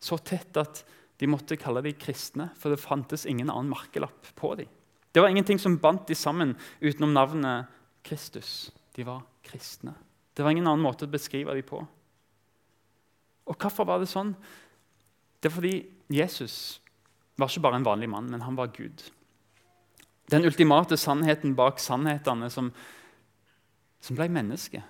Så 0.00 0.18
tett 0.18 0.56
at 0.56 0.84
de 1.20 1.28
måtte 1.30 1.58
kalle 1.60 1.82
dem 1.84 1.96
kristne, 1.98 2.48
for 2.58 2.74
det 2.74 2.82
fantes 2.82 3.26
ingen 3.26 3.50
annen 3.52 3.70
merkelapp 3.70 4.32
på 4.38 4.54
dem. 4.58 4.70
Det 5.14 5.22
var 5.22 5.30
ingenting 5.30 5.60
som 5.62 5.78
bandt 5.78 6.08
dem 6.10 6.18
sammen 6.18 6.56
utenom 6.80 7.14
navnet 7.14 7.70
Kristus. 8.02 8.72
De 8.94 9.04
var 9.06 9.22
kristne. 9.46 9.94
Det 10.34 10.42
var 10.42 10.50
ingen 10.50 10.66
annen 10.66 10.82
måte 10.82 11.06
å 11.06 11.12
beskrive 11.12 11.54
dem 11.54 11.66
på. 11.68 11.78
Og 13.44 13.58
hvorfor 13.60 13.86
var 13.86 14.02
det 14.02 14.10
sånn? 14.10 14.32
Det 15.38 15.50
er 15.50 15.54
fordi 15.54 15.74
Jesus 16.10 16.80
var 17.38 17.50
ikke 17.50 17.62
bare 17.66 17.78
en 17.78 17.86
vanlig 17.86 18.08
mann, 18.10 18.30
men 18.32 18.42
han 18.42 18.58
var 18.58 18.72
Gud. 18.74 19.04
Den 20.32 20.46
ultimate 20.48 20.96
sannheten 20.96 21.54
bak 21.54 21.78
sannhetene 21.82 22.48
som, 22.50 22.70
som 24.00 24.18
ble 24.18 24.30
menneske, 24.32 24.82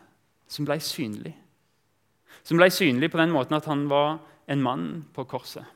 som 0.48 0.64
ble 0.68 0.78
synlig. 0.80 1.34
Som 2.46 2.60
ble 2.60 2.70
synlig 2.72 3.10
på 3.12 3.20
den 3.20 3.34
måten 3.34 3.56
at 3.58 3.68
han 3.68 3.88
var 3.90 4.20
en 4.48 4.62
mann 4.62 4.86
på 5.12 5.26
korset. 5.28 5.66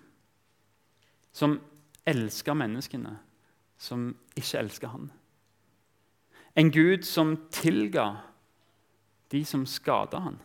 Som 1.39 1.61
elsker 2.09 2.57
menneskene 2.59 3.15
som 3.79 4.11
ikke 4.37 4.59
elsker 4.59 4.91
han. 4.91 5.11
En 6.59 6.73
Gud 6.75 7.07
som 7.07 7.37
tilga 7.55 8.09
de 9.31 9.45
som 9.47 9.67
skada 9.67 10.19
han. 10.25 10.41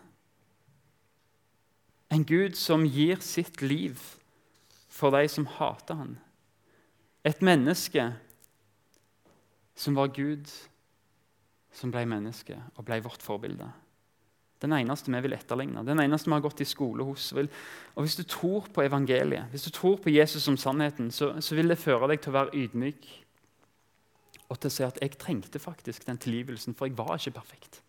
En 2.14 2.26
Gud 2.26 2.54
som 2.60 2.86
gir 2.86 3.24
sitt 3.26 3.62
liv 3.62 3.98
for 4.94 5.16
de 5.16 5.26
som 5.28 5.48
hater 5.50 5.98
han. 5.98 6.18
Et 7.26 7.42
menneske 7.42 8.12
som 9.76 9.96
var 9.98 10.12
Gud, 10.14 10.46
som 11.74 11.90
ble 11.90 12.04
menneske 12.06 12.60
og 12.76 12.86
ble 12.86 13.00
vårt 13.02 13.24
forbilde. 13.26 13.72
Den 14.64 14.72
eneste 14.78 15.12
vi 15.12 15.20
vil 15.26 15.36
etterligne, 15.36 15.84
den 15.84 16.00
eneste 16.00 16.30
vi 16.30 16.38
har 16.38 16.44
gått 16.46 16.62
i 16.64 16.68
skole 16.68 17.04
hos. 17.04 17.34
Og 17.36 18.00
Hvis 18.00 18.16
du 18.16 18.24
tror 18.24 18.70
på 18.72 18.86
evangeliet, 18.86 19.52
hvis 19.52 19.68
du 19.68 19.74
tror 19.76 19.98
på 20.00 20.14
Jesus 20.14 20.46
som 20.48 20.56
sannheten, 20.58 21.12
så, 21.12 21.34
så 21.44 21.56
vil 21.58 21.68
det 21.68 21.82
føre 21.82 22.08
deg 22.14 22.24
til 22.24 22.32
å 22.32 22.38
være 22.38 22.56
ydmyk 22.64 23.10
og 24.48 24.60
til 24.60 24.70
å 24.70 24.74
si 24.76 24.86
at 24.86 25.00
jeg 25.02 25.18
trengte 25.18 25.60
faktisk 25.60 26.06
den 26.08 26.20
tilgivelsen, 26.22 26.76
for 26.78 26.88
jeg 26.88 26.98
var 26.98 27.18
ikke 27.18 27.40
perfekt. 27.40 27.82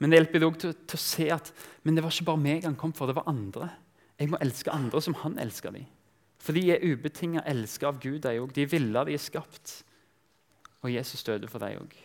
Men 0.00 0.12
det 0.12 0.20
hjelper 0.20 0.44
deg 0.44 0.58
til, 0.60 0.74
til, 0.78 0.98
å 0.98 1.04
se 1.04 1.26
at 1.34 1.50
men 1.84 1.96
det 1.96 2.04
var 2.04 2.14
ikke 2.14 2.28
bare 2.30 2.42
meg 2.44 2.68
han 2.68 2.78
kom 2.78 2.92
for, 2.96 3.10
det 3.10 3.18
var 3.18 3.28
andre. 3.30 3.70
Jeg 4.20 4.30
må 4.32 4.40
elske 4.44 4.72
andre 4.72 5.02
som 5.02 5.16
han 5.22 5.38
elsker 5.40 5.74
dem. 5.74 5.88
For 6.40 6.56
de 6.56 6.70
er 6.72 6.84
ubetinga 6.84 7.42
elska 7.48 7.90
av 7.90 7.98
Gud, 8.00 8.22
de 8.24 8.38
òg. 8.40 8.52
De 8.56 8.64
ville, 8.68 9.04
de 9.08 9.16
er 9.16 9.20
skapt. 9.20 9.80
Og 10.80 10.92
Jesus 10.94 11.24
døde 11.26 11.50
for 11.52 11.60
dem 11.60 11.82
òg. 11.82 11.96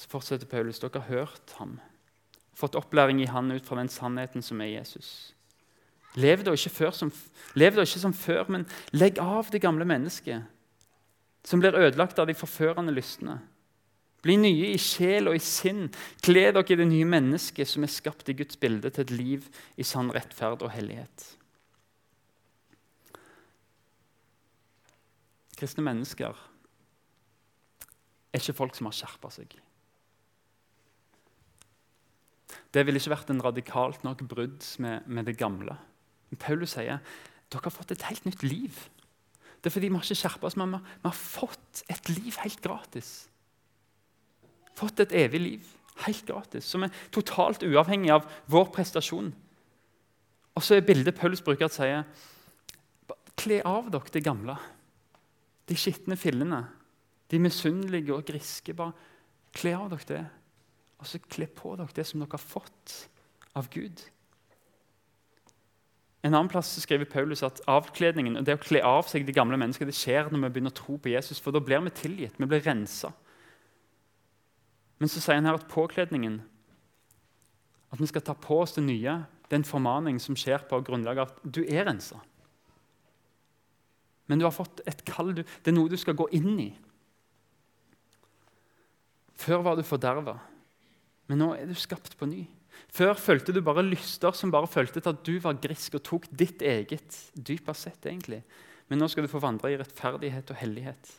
Så 0.00 0.08
fortsetter 0.08 0.48
Paulus. 0.48 0.80
Dere 0.80 1.02
har 1.02 1.12
hørt 1.12 1.52
ham, 1.58 1.76
fått 2.56 2.78
opplæring 2.78 3.20
i 3.20 3.28
han 3.28 3.52
ut 3.52 3.66
fra 3.66 3.76
den 3.76 3.92
sannheten 3.92 4.44
som 4.44 4.62
er 4.64 4.72
Jesus. 4.78 5.34
Lev 6.16 6.42
da 6.42 6.54
ikke, 6.56 6.72
ikke 6.72 8.00
som 8.00 8.14
før, 8.16 8.48
men 8.48 8.66
legg 8.96 9.20
av 9.20 9.52
det 9.52 9.60
gamle 9.62 9.84
mennesket, 9.84 10.48
som 11.44 11.60
blir 11.60 11.76
ødelagt 11.76 12.18
av 12.18 12.26
de 12.26 12.34
forførende 12.34 12.94
lystne. 12.96 13.38
Bli 14.24 14.36
nye 14.36 14.72
i 14.74 14.80
sjel 14.80 15.30
og 15.30 15.36
i 15.36 15.40
sinn. 15.44 15.86
Kle 16.24 16.50
dere 16.50 16.64
i 16.64 16.80
det 16.80 16.88
nye 16.88 17.08
mennesket 17.08 17.68
som 17.68 17.84
er 17.84 17.92
skapt 17.92 18.28
i 18.28 18.36
Guds 18.36 18.58
bilde, 18.60 18.90
til 18.90 19.06
et 19.06 19.14
liv 19.14 19.46
i 19.76 19.86
sann 19.86 20.10
rettferd 20.12 20.64
og 20.64 20.74
hellighet. 20.74 21.30
Kristne 25.60 25.84
mennesker 25.84 26.36
er 28.32 28.40
ikke 28.40 28.56
folk 28.56 28.76
som 28.76 28.88
har 28.88 28.96
skjerpa 28.96 29.32
seg. 29.32 29.60
Det 32.70 32.84
ville 32.86 33.00
ikke 33.00 33.14
vært 33.14 33.32
en 33.32 33.42
radikalt 33.42 34.04
nok 34.06 34.22
brudd 34.30 34.64
med, 34.82 35.06
med 35.06 35.26
det 35.26 35.36
gamle. 35.40 35.74
Men 36.30 36.40
Paulus 36.42 36.76
sier 36.76 37.00
dere 37.50 37.66
har 37.66 37.74
fått 37.74 37.90
et 37.90 38.06
helt 38.06 38.26
nytt 38.28 38.44
liv. 38.46 38.76
Det 39.58 39.68
er 39.68 39.74
fordi 39.74 39.90
vi 39.90 39.98
har 39.98 40.06
ikke 40.06 40.20
skjerpa 40.22 40.46
oss, 40.46 40.56
men 40.56 40.78
vi 40.78 41.08
har 41.08 41.16
fått 41.16 41.82
et 41.90 42.10
liv 42.12 42.36
helt 42.44 42.60
gratis. 42.62 43.10
Fått 44.78 45.02
et 45.02 45.14
evig 45.26 45.40
liv 45.42 45.72
helt 46.06 46.24
gratis, 46.28 46.64
som 46.64 46.86
er 46.86 46.94
totalt 47.12 47.64
uavhengig 47.66 48.12
av 48.14 48.28
vår 48.50 48.70
prestasjon. 48.72 49.32
Og 50.56 50.64
så 50.64 50.78
er 50.78 50.86
bildet 50.86 51.18
Paulus 51.18 51.42
bruker 51.44 51.68
at 51.68 51.76
sier 51.76 52.04
Kle 53.40 53.62
av 53.64 53.86
dere 53.88 54.12
det 54.12 54.20
gamle, 54.20 54.52
de 55.64 55.76
skitne 55.78 56.16
fillene, 56.20 56.58
de 57.32 57.38
misunnelige 57.40 58.12
og 58.12 58.26
griske. 58.28 58.74
Bare 58.76 58.92
kle 59.56 59.72
av 59.78 59.86
dere 59.94 60.08
det, 60.10 60.24
og 61.00 61.08
så 61.08 61.20
kle 61.24 61.48
på 61.48 61.74
dere 61.80 61.96
det 61.96 62.06
som 62.08 62.20
dere 62.20 62.36
har 62.36 62.42
fått 62.42 62.96
av 63.56 63.68
Gud. 63.72 64.02
En 66.20 66.34
annen 66.34 66.50
plass 66.52 66.74
skriver 66.82 67.08
Paulus 67.08 67.42
at 67.46 67.62
avkledningen 67.70 68.36
og 68.36 68.44
det 68.44 68.58
å 68.58 68.60
kle 68.60 68.82
av 68.84 69.08
seg 69.08 69.24
de 69.24 69.34
gamle 69.34 69.56
mennesker, 69.60 69.88
det 69.88 69.96
skjer 69.96 70.28
når 70.28 70.42
vi 70.42 70.52
begynner 70.52 70.74
å 70.74 70.80
tro 70.82 70.98
på 71.00 71.14
Jesus, 71.14 71.40
for 71.40 71.56
da 71.56 71.62
blir 71.64 71.80
vi 71.86 71.94
tilgitt. 71.96 72.36
Vi 72.36 72.48
blir 72.48 72.60
rensa. 72.64 73.12
Men 75.00 75.08
så 75.08 75.22
sier 75.22 75.40
han 75.40 75.48
her 75.48 75.56
at 75.56 75.70
påkledningen, 75.72 76.42
at 77.90 78.02
vi 78.02 78.08
skal 78.10 78.24
ta 78.26 78.36
på 78.36 78.60
oss 78.60 78.76
det 78.76 78.84
nye, 78.84 79.22
det 79.48 79.56
er 79.56 79.62
en 79.62 79.70
formaning 79.70 80.20
som 80.22 80.36
skjer 80.38 80.68
på 80.68 80.82
grunnlag 80.86 81.22
av 81.22 81.32
at 81.32 81.40
du 81.42 81.62
er 81.64 81.88
rensa. 81.88 82.20
Men 84.30 84.38
du 84.38 84.44
har 84.46 84.54
fått 84.54 84.84
et 84.86 85.00
kall. 85.08 85.32
Det 85.34 85.72
er 85.72 85.74
noe 85.74 85.90
du 85.90 85.96
skal 85.98 86.14
gå 86.14 86.28
inn 86.36 86.52
i. 86.62 86.68
Før 89.40 89.64
var 89.64 89.78
du 89.78 89.82
forderva, 89.82 90.36
men 91.30 91.38
nå 91.38 91.52
er 91.54 91.68
du 91.70 91.76
skapt 91.78 92.16
på 92.18 92.26
ny. 92.26 92.42
Før 92.90 93.14
følte 93.14 93.54
du 93.54 93.60
bare 93.62 93.84
lyster 93.86 94.34
som 94.34 94.50
bare 94.50 94.66
følte 94.70 95.02
at 95.06 95.22
du 95.26 95.36
var 95.42 95.60
grisk 95.62 95.94
og 95.94 96.02
tok 96.06 96.26
ditt 96.30 96.62
eget. 96.66 97.18
dypest 97.34 97.86
sett 97.86 98.06
egentlig. 98.10 98.42
Men 98.90 98.98
nå 98.98 99.06
skal 99.08 99.22
du 99.22 99.30
få 99.30 99.38
vandre 99.42 99.70
i 99.70 99.78
rettferdighet 99.78 100.50
og 100.50 100.58
hellighet. 100.58 101.12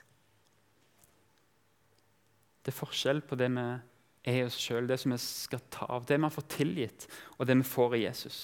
Det 2.62 2.74
er 2.74 2.78
forskjell 2.78 3.24
på 3.24 3.40
det 3.40 3.48
vi 3.56 3.64
er 4.36 4.46
oss 4.46 4.60
sjøl, 4.60 4.90
det 4.90 5.00
som 5.00 5.16
vi 5.16 5.22
skal 5.24 5.64
ta 5.72 5.88
av, 5.88 6.04
det 6.06 6.20
vi 6.20 6.28
har 6.28 6.36
fått 6.36 6.52
tilgitt, 6.60 7.08
og 7.40 7.48
det 7.48 7.56
vi 7.62 7.70
får 7.72 7.96
i 7.96 8.04
Jesus. 8.04 8.42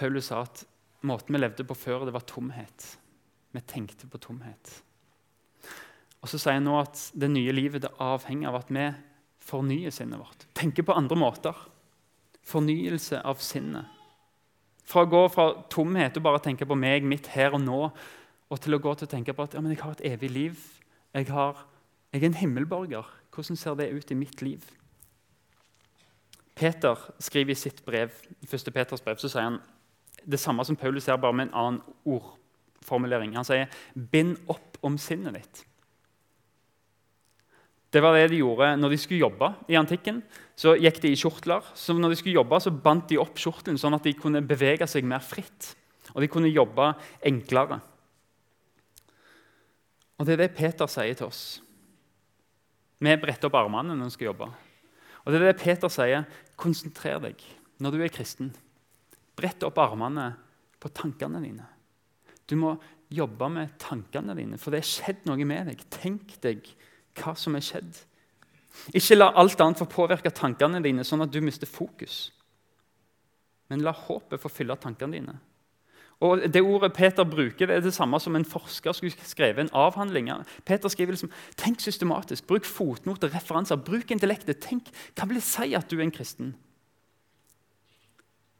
Paulus 0.00 0.32
sa 0.32 0.40
at 0.48 0.64
måten 1.04 1.36
vi 1.36 1.42
levde 1.42 1.68
på 1.68 1.76
før, 1.76 2.08
det 2.08 2.16
var 2.16 2.24
tomhet. 2.24 2.94
Vi 3.52 3.60
tenkte 3.68 4.08
på 4.08 4.18
tomhet. 4.18 4.80
Og 6.20 6.28
så 6.28 6.40
sier 6.40 6.58
han 6.58 6.66
nå 6.68 6.76
at 6.80 7.00
det 7.16 7.30
nye 7.32 7.52
livet 7.54 7.84
det 7.84 7.92
avhenger 8.02 8.50
av 8.50 8.60
at 8.60 8.72
vi 8.72 8.86
fornyer 9.50 9.94
sinnet 9.94 10.20
vårt. 10.20 10.44
Tenker 10.56 10.84
på 10.86 10.96
andre 10.96 11.16
måter. 11.18 11.56
Fornyelse 12.46 13.22
av 13.24 13.40
sinnet. 13.44 13.88
Fra 14.90 15.04
å 15.06 15.10
gå 15.10 15.22
fra 15.30 15.46
tomhet 15.70 16.18
og 16.18 16.26
bare 16.26 16.42
tenke 16.42 16.66
på 16.66 16.76
meg, 16.78 17.06
mitt 17.06 17.30
her 17.32 17.54
og 17.54 17.62
nå, 17.62 17.80
og 18.50 18.60
til 18.60 18.74
å 18.74 18.80
gå 18.82 18.94
til 18.98 19.06
å 19.06 19.12
tenke 19.12 19.34
på 19.36 19.46
at 19.46 19.54
ja, 19.54 19.62
jeg 19.62 19.80
har 19.80 19.94
et 19.94 20.06
evig 20.12 20.30
liv. 20.34 20.62
Jeg, 21.14 21.28
har, 21.30 21.62
jeg 22.10 22.24
er 22.24 22.30
en 22.30 22.40
himmelborger. 22.40 23.06
Hvordan 23.30 23.56
ser 23.56 23.78
det 23.78 23.92
ut 23.94 24.10
i 24.10 24.18
mitt 24.18 24.42
liv? 24.42 24.64
Peter 26.58 26.98
skriver 27.22 27.54
i 27.54 27.56
sitt 27.56 27.84
brev, 27.86 28.12
første 28.50 28.72
Peters 28.74 29.00
brev 29.00 29.20
så 29.22 29.30
sier 29.30 29.46
han 29.46 29.60
det 30.28 30.40
samme 30.42 30.66
som 30.68 30.76
Paulus 30.76 31.06
her, 31.08 31.16
bare 31.16 31.32
med 31.32 31.48
en 31.48 31.54
annen 31.56 31.80
ordformulering. 32.04 33.32
Han 33.38 33.46
sier 33.48 33.70
'bind 33.94 34.36
opp 34.48 34.76
om 34.82 34.98
sinnet 34.98 35.38
ditt'. 35.38 35.64
Det 37.90 38.02
var 38.02 38.14
det 38.14 38.28
de 38.30 38.38
gjorde 38.38 38.68
når 38.78 38.92
de 38.92 38.98
skulle 39.02 39.24
jobbe 39.24 39.48
i 39.70 39.76
antikken. 39.78 40.20
Så 40.54 40.76
gikk 40.78 41.00
de 41.02 41.10
i 41.10 41.18
kjortler. 41.18 41.64
Så 41.74 41.96
når 41.98 42.12
de 42.12 42.18
skulle 42.20 42.38
jobbe, 42.38 42.60
så 42.62 42.70
bandt 42.70 43.10
de 43.10 43.18
opp 43.18 43.38
kjortelen 43.40 43.80
sånn 43.80 43.96
at 43.96 44.06
de 44.06 44.14
kunne 44.14 44.44
bevege 44.46 44.86
seg 44.90 45.06
mer 45.08 45.24
fritt. 45.24 45.72
Og 46.14 46.22
de 46.22 46.30
kunne 46.30 46.50
jobbe 46.50 46.92
enklere. 47.26 47.80
Og 50.20 50.26
Det 50.26 50.36
er 50.36 50.42
det 50.44 50.54
Peter 50.54 50.90
sier 50.90 51.16
til 51.16 51.30
oss. 51.30 51.42
Vi 53.00 53.16
bretter 53.16 53.48
opp 53.48 53.56
armene 53.56 53.96
når 53.96 54.10
vi 54.10 54.16
skal 54.18 54.30
jobbe. 54.30 54.50
Og 55.24 55.32
det 55.32 55.40
er 55.40 55.46
det 55.48 55.60
Peter 55.62 55.92
sier. 55.92 56.26
Konsentrer 56.60 57.22
deg 57.24 57.42
når 57.80 57.96
du 57.96 58.02
er 58.04 58.12
kristen. 58.12 58.52
Brett 59.40 59.64
opp 59.64 59.80
armene 59.80 60.34
på 60.80 60.92
tankene 60.92 61.40
dine. 61.42 61.66
Du 62.44 62.58
må 62.60 62.74
jobbe 63.10 63.48
med 63.50 63.72
tankene 63.80 64.36
dine, 64.36 64.58
for 64.60 64.74
det 64.74 64.82
er 64.82 64.90
skjedd 64.90 65.26
noe 65.26 65.48
med 65.48 65.70
deg. 65.70 65.82
Tenk 65.90 66.36
deg 66.44 66.68
hva 67.18 67.34
som 67.38 67.56
er 67.56 67.64
skjedd. 67.64 68.02
Ikke 68.94 69.18
la 69.18 69.32
alt 69.38 69.60
annet 69.60 69.80
få 69.80 69.88
påvirke 69.90 70.32
tankene 70.34 70.80
dine, 70.84 71.04
sånn 71.04 71.24
at 71.24 71.32
du 71.32 71.40
mister 71.44 71.68
fokus. 71.68 72.28
Men 73.70 73.84
la 73.86 73.94
håpet 73.94 74.42
få 74.42 74.50
fylle 74.50 74.76
tankene 74.78 75.18
dine. 75.18 75.36
Og 76.20 76.42
Det 76.52 76.60
ordet 76.60 76.92
Peter 76.92 77.24
bruker, 77.24 77.66
det 77.66 77.76
er 77.76 77.80
det 77.80 77.94
samme 77.96 78.20
som 78.20 78.36
en 78.36 78.44
forsker 78.44 78.92
skulle 78.92 79.24
skrevet 79.24 79.62
en 79.64 79.72
avhandling. 79.72 80.28
Peter 80.64 80.88
skriver 80.88 81.16
liksom, 81.16 81.30
Tenk 81.56 81.80
systematisk, 81.80 82.46
bruk 82.46 82.64
fotnoter, 82.68 83.32
referanser, 83.32 83.76
bruk 83.76 84.10
intellektet. 84.10 84.60
Tenk, 84.60 84.90
Hva 85.16 85.26
vil 85.26 85.40
det 85.40 85.46
si 85.46 85.72
at 85.74 85.88
du 85.88 85.96
er 85.96 86.04
en 86.04 86.12
kristen? 86.12 86.54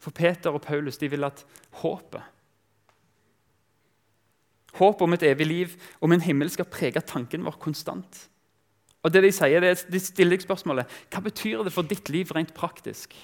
For 0.00 0.10
Peter 0.10 0.50
og 0.50 0.62
Paulus 0.64 0.96
de 0.96 1.10
vil 1.12 1.24
at 1.24 1.44
håpet 1.82 2.22
Håpet 4.78 5.02
om 5.02 5.12
et 5.12 5.22
evig 5.26 5.46
liv, 5.46 5.72
om 6.00 6.12
en 6.12 6.22
himmel, 6.22 6.48
skal 6.50 6.68
prege 6.70 7.00
tanken 7.02 7.42
vår 7.44 7.56
konstant. 7.60 8.30
Og 9.00 9.12
det 9.12 9.22
De 9.24 9.32
sier, 9.32 9.62
det 9.62 9.70
er, 9.72 9.82
de 9.92 10.00
stiller 10.02 10.36
deg 10.36 10.44
spørsmålet 10.44 10.96
hva 11.08 11.22
betyr 11.24 11.64
det 11.64 11.72
for 11.72 11.88
ditt 11.88 12.10
liv 12.12 12.32
rent 12.36 12.52
praktisk 12.56 13.16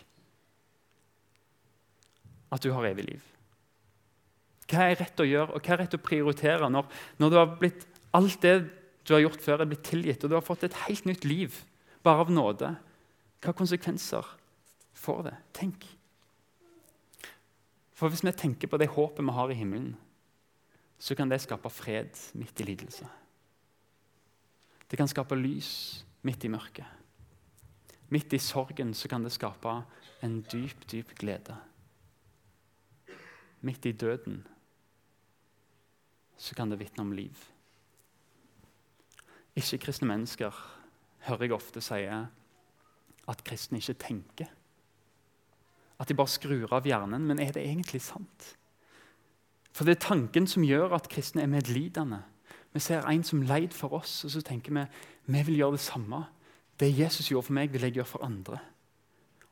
at 2.53 2.63
du 2.63 2.71
har 2.73 2.87
evig 2.89 3.05
liv. 3.11 3.25
Hva 4.71 4.89
er 4.89 4.99
rett 4.99 5.21
å 5.23 5.27
gjøre, 5.27 5.55
og 5.55 5.63
hva 5.63 5.75
er 5.75 5.83
rett 5.85 5.97
å 5.99 6.03
prioritere 6.03 6.71
når, 6.73 6.89
når 7.23 7.33
du 7.33 7.37
har 7.39 7.53
blitt, 7.61 7.85
alt 8.17 8.39
det 8.43 8.55
du 9.07 9.13
har 9.15 9.23
gjort 9.23 9.43
før, 9.43 9.63
er 9.63 9.71
blitt 9.71 9.85
tilgitt, 9.87 10.25
og 10.25 10.33
du 10.33 10.37
har 10.39 10.47
fått 10.47 10.65
et 10.67 10.81
helt 10.87 11.07
nytt 11.07 11.27
liv 11.27 11.61
bare 12.07 12.25
av 12.25 12.33
nåde? 12.33 12.73
Hva 13.45 13.55
konsekvenser 13.55 14.27
får 14.97 15.23
det? 15.29 15.37
Tenk. 15.55 15.87
For 17.97 18.13
Hvis 18.13 18.25
vi 18.27 18.33
tenker 18.37 18.69
på 18.69 18.81
det 18.81 18.91
håpet 18.93 19.25
vi 19.25 19.37
har 19.37 19.53
i 19.53 19.59
himmelen, 19.59 19.95
så 20.99 21.15
kan 21.15 21.29
det 21.29 21.43
skape 21.45 21.71
fred 21.71 22.17
midt 22.35 22.61
i 22.61 22.67
lidelse. 22.71 23.07
Det 24.87 24.99
kan 24.99 25.11
skape 25.11 25.39
lys 25.39 26.05
midt 26.27 26.45
i 26.47 26.51
mørket. 26.53 26.87
Midt 28.09 28.33
i 28.33 28.39
sorgen 28.39 28.95
så 28.95 29.09
kan 29.11 29.25
det 29.27 29.35
skape 29.35 29.73
en 30.23 30.41
dyp, 30.53 30.87
dyp 30.91 31.15
glede. 31.19 31.57
Midt 33.67 33.87
i 33.87 33.93
døden 33.93 34.45
så 36.37 36.55
kan 36.55 36.71
det 36.71 36.79
vitne 36.79 37.03
om 37.03 37.13
liv. 37.17 37.35
Ikke-kristne 39.57 40.09
mennesker 40.11 40.55
hører 41.27 41.47
jeg 41.47 41.57
ofte 41.57 41.83
si 41.83 42.03
at 42.07 43.43
kristne 43.43 43.81
ikke 43.81 43.97
tenker. 43.99 44.53
At 45.99 46.09
de 46.09 46.15
bare 46.15 46.31
skrur 46.31 46.75
av 46.77 46.87
hjernen. 46.87 47.25
Men 47.27 47.41
er 47.41 47.55
det 47.57 47.65
egentlig 47.65 48.03
sant? 48.05 48.53
For 49.73 49.89
det 49.89 49.97
er 49.97 50.07
tanken 50.07 50.47
som 50.49 50.65
gjør 50.65 50.95
at 50.97 51.09
kristne 51.13 51.43
er 51.45 51.51
medlidende. 51.51 52.21
Vi 52.77 52.81
ser 52.81 53.07
en 53.09 53.23
som 53.25 53.41
leid 53.41 53.73
for 53.73 53.95
oss, 53.97 54.19
og 54.25 54.31
så 54.35 54.43
tenker 54.45 54.75
vi 54.77 54.83
vi 55.33 55.43
vil 55.47 55.57
gjøre 55.57 55.79
det 55.79 55.81
samme. 55.81 56.19
Det 56.77 56.91
Jesus 56.93 57.31
gjorde 57.31 57.47
for 57.47 57.57
meg, 57.57 57.73
vil 57.73 57.87
jeg 57.87 57.95
gjøre 57.97 58.11
for 58.11 58.25
andre. 58.25 58.59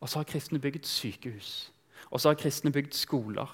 Og 0.00 0.08
så 0.08 0.18
har 0.18 0.26
kristne 0.28 0.58
bygd 0.60 0.84
sykehus. 0.84 1.72
Og 2.10 2.20
så 2.20 2.28
har 2.28 2.36
kristne 2.36 2.72
bygd 2.72 2.92
skoler. 2.92 3.48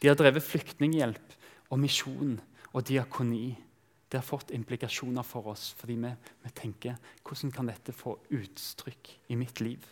De 0.00 0.08
har 0.08 0.16
drevet 0.16 0.42
flyktninghjelp 0.42 1.34
og 1.68 1.78
misjon 1.82 2.40
og 2.72 2.86
diakoni. 2.88 3.58
Det 4.08 4.18
har 4.22 4.24
fått 4.24 4.54
implikasjoner 4.56 5.22
for 5.22 5.52
oss 5.52 5.68
fordi 5.76 5.98
vi, 6.00 6.14
vi 6.42 6.54
tenker 6.56 6.96
hvordan 7.20 7.52
kan 7.52 7.68
dette 7.68 7.92
få 7.92 8.16
uttrykk 8.30 9.12
i 9.28 9.36
mitt 9.36 9.60
liv? 9.60 9.84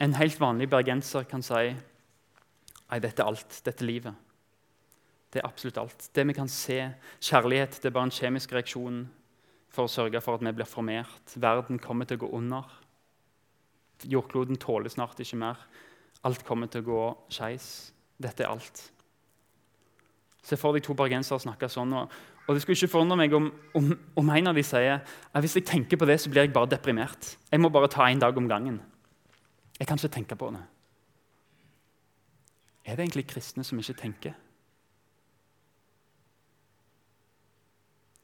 En 0.00 0.16
helt 0.16 0.40
vanlig 0.40 0.70
bergenser 0.72 1.28
kan 1.28 1.44
si 1.44 1.76
Nei, 2.88 3.02
dette 3.04 3.20
er 3.20 3.28
alt. 3.28 3.60
Dette 3.66 3.84
er 3.84 3.90
livet. 3.90 4.27
Det 5.32 5.42
er 5.42 5.48
absolutt 5.48 5.78
alt. 5.80 6.08
Det 6.14 6.24
vi 6.26 6.36
kan 6.36 6.48
se, 6.48 6.80
Kjærlighet 7.20 7.82
det 7.82 7.90
er 7.90 7.96
bare 7.96 8.08
en 8.08 8.14
kjemisk 8.14 8.52
reaksjon 8.56 9.02
for 9.72 9.84
å 9.84 9.92
sørge 9.92 10.22
for 10.24 10.38
at 10.38 10.44
vi 10.44 10.54
blir 10.56 10.68
formert. 10.68 11.34
Verden 11.36 11.80
kommer 11.82 12.08
til 12.08 12.18
å 12.18 12.24
gå 12.24 12.30
under. 12.38 12.70
Jordkloden 14.08 14.56
tåler 14.60 14.92
snart 14.92 15.20
ikke 15.20 15.40
mer. 15.40 15.60
Alt 16.24 16.44
kommer 16.46 16.70
til 16.70 16.82
å 16.82 16.88
gå 16.88 17.02
skeis. 17.34 17.68
Dette 18.18 18.46
er 18.46 18.54
alt. 18.54 18.82
Se 20.42 20.56
for 20.56 20.74
deg 20.74 20.86
to 20.86 20.96
bergensere 20.96 21.42
snakke 21.42 21.68
sånn. 21.70 21.92
Og, 21.92 22.16
og 22.46 22.56
Det 22.56 22.64
skulle 22.64 22.78
ikke 22.78 22.94
forundre 22.94 23.18
meg 23.20 23.36
om, 23.36 23.50
om, 23.76 23.92
om, 24.16 24.32
en 24.32 24.50
av 24.50 24.56
dem 24.56 24.66
sier 24.66 25.02
at 25.02 25.44
hvis 25.44 25.58
jeg 25.60 25.68
tenker 25.68 26.00
på 26.00 26.08
det, 26.08 26.16
så 26.22 26.32
blir 26.32 26.46
jeg 26.46 26.54
bare 26.54 26.72
deprimert. 26.72 27.34
Jeg 27.52 27.60
må 27.60 27.70
bare 27.74 27.90
ta 27.92 28.08
en 28.08 28.22
dag 28.22 28.36
om 28.40 28.48
gangen. 28.48 28.80
Jeg 29.78 29.86
kan 29.86 30.00
ikke 30.00 30.14
tenke 30.16 30.38
på 30.38 30.50
det. 30.56 30.64
Er 32.88 32.96
det 32.96 33.04
egentlig 33.04 33.28
kristne 33.28 33.66
som 33.66 33.78
ikke 33.78 33.98
tenker? 34.00 34.38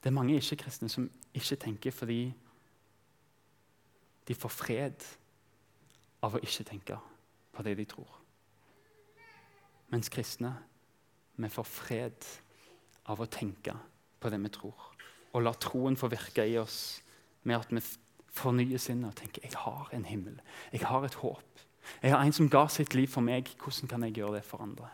Det 0.05 0.11
er 0.11 0.19
mange 0.19 0.35
ikke-kristne 0.37 0.91
som 0.93 1.07
ikke 1.33 1.57
tenker 1.57 1.95
fordi 1.97 2.27
de 4.29 4.35
får 4.37 4.53
fred 4.53 5.07
av 6.21 6.37
å 6.37 6.43
ikke 6.45 6.67
tenke 6.69 6.99
på 7.57 7.65
det 7.65 7.73
de 7.79 7.87
tror. 7.89 8.11
Mens 9.89 10.13
kristne 10.13 10.53
vi 11.41 11.49
får 11.49 11.69
fred 11.71 12.29
av 13.09 13.25
å 13.25 13.31
tenke 13.33 13.73
på 14.21 14.29
det 14.29 14.43
vi 14.45 14.53
tror. 14.53 14.77
Og 15.33 15.41
la 15.41 15.57
troen 15.57 15.97
få 15.97 16.13
virke 16.13 16.45
i 16.53 16.59
oss 16.61 17.01
med 17.49 17.63
at 17.63 17.73
vi 17.73 17.81
fornyer 18.35 18.85
sinnet 18.85 19.09
og 19.09 19.17
tenker 19.17 19.49
jeg 19.49 19.57
har 19.57 19.89
en 19.97 20.05
himmel. 20.05 20.37
Jeg 20.69 20.85
har 20.85 21.09
et 21.09 21.17
håp. 21.25 21.65
Jeg 22.05 22.13
har 22.13 22.21
en 22.21 22.37
som 22.37 22.53
ga 22.53 22.67
sitt 22.69 22.93
liv 22.93 23.09
for 23.09 23.25
meg. 23.25 23.57
Hvordan 23.57 23.89
kan 23.89 24.05
jeg 24.05 24.19
gjøre 24.21 24.37
det 24.37 24.45
for 24.45 24.61
andre? 24.61 24.93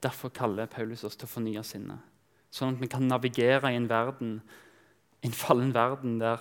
Derfor 0.00 0.32
kaller 0.32 0.72
Paulus 0.72 1.04
oss 1.04 1.20
til 1.20 1.28
å 1.28 1.34
fornye 1.36 1.62
sinnet, 1.68 2.00
sånn 2.56 2.76
at 2.76 2.82
vi 2.82 2.88
kan 2.90 3.06
navigere 3.08 3.72
i 3.72 3.78
en 3.78 3.88
verden, 3.90 4.38
en 5.24 5.36
fallen 5.36 5.74
verden 5.76 6.18
der 6.22 6.40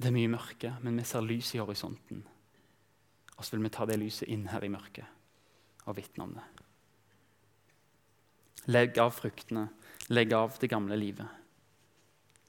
det 0.00 0.08
er 0.08 0.16
mye 0.16 0.30
mørke, 0.32 0.72
men 0.80 0.96
vi 0.96 1.04
ser 1.04 1.24
lys 1.26 1.50
i 1.54 1.60
horisonten. 1.60 2.22
Og 3.36 3.44
så 3.44 3.52
vil 3.52 3.66
vi 3.66 3.72
ta 3.74 3.84
det 3.88 3.98
lyset 4.00 4.30
inn 4.32 4.46
her 4.48 4.64
i 4.64 4.72
mørket 4.72 5.86
og 5.88 5.96
vitne 5.96 6.24
om 6.24 6.32
det. 6.36 6.46
Legg 8.72 8.96
av 9.00 9.12
fruktene, 9.16 9.66
legg 10.12 10.32
av 10.36 10.56
det 10.60 10.70
gamle 10.72 10.96
livet. 10.96 11.28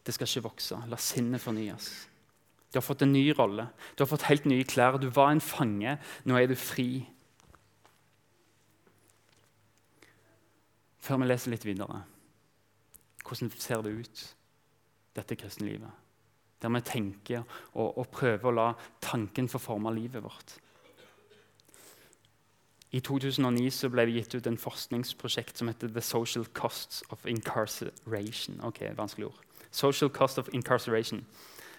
Det 0.04 0.16
skal 0.16 0.28
ikke 0.28 0.48
vokse. 0.48 0.80
La 0.92 1.00
sinnet 1.00 1.44
fornyes. 1.44 1.90
Du 2.72 2.80
har 2.80 2.86
fått 2.86 3.04
en 3.04 3.12
ny 3.12 3.26
rolle. 3.36 3.68
Du 3.96 4.04
har 4.04 4.10
fått 4.10 4.28
helt 4.30 4.48
nye 4.48 4.66
klær. 4.68 5.00
Du 5.00 5.10
var 5.12 5.32
en 5.32 5.44
fange. 5.44 5.98
Nå 6.28 6.40
er 6.40 6.48
du 6.52 6.56
fri. 6.60 7.04
Før 11.04 11.22
vi 11.22 11.30
leser 11.32 11.56
litt 11.56 11.68
videre 11.68 12.02
hvordan 13.32 13.52
ser 13.56 13.82
det 13.82 13.94
ut, 13.96 14.24
dette 15.16 15.36
kristenlivet? 15.36 15.92
Der 16.62 16.70
vi 16.70 16.82
tenker 16.86 17.44
og, 17.74 17.98
og 17.98 18.10
prøver 18.12 18.52
å 18.52 18.54
la 18.54 18.68
tanken 19.02 19.48
få 19.50 19.62
forme 19.62 19.94
livet 19.96 20.24
vårt. 20.24 20.58
I 22.92 23.00
2009 23.00 23.70
så 23.72 23.90
ble 23.90 24.04
det 24.06 24.18
gitt 24.18 24.36
ut 24.36 24.50
en 24.52 24.60
forskningsprosjekt 24.60 25.58
som 25.58 25.72
heter 25.72 25.94
The 25.96 26.04
Social 26.04 26.46
Costs 26.54 27.06
of 27.10 27.24
Incarceration. 27.26 28.60
Ok, 28.68 28.84
vanskelig 28.98 29.30
ord. 29.30 29.40
Social 29.72 30.12
Cost 30.12 30.38
of 30.38 30.50
Incarceration. 30.52 31.24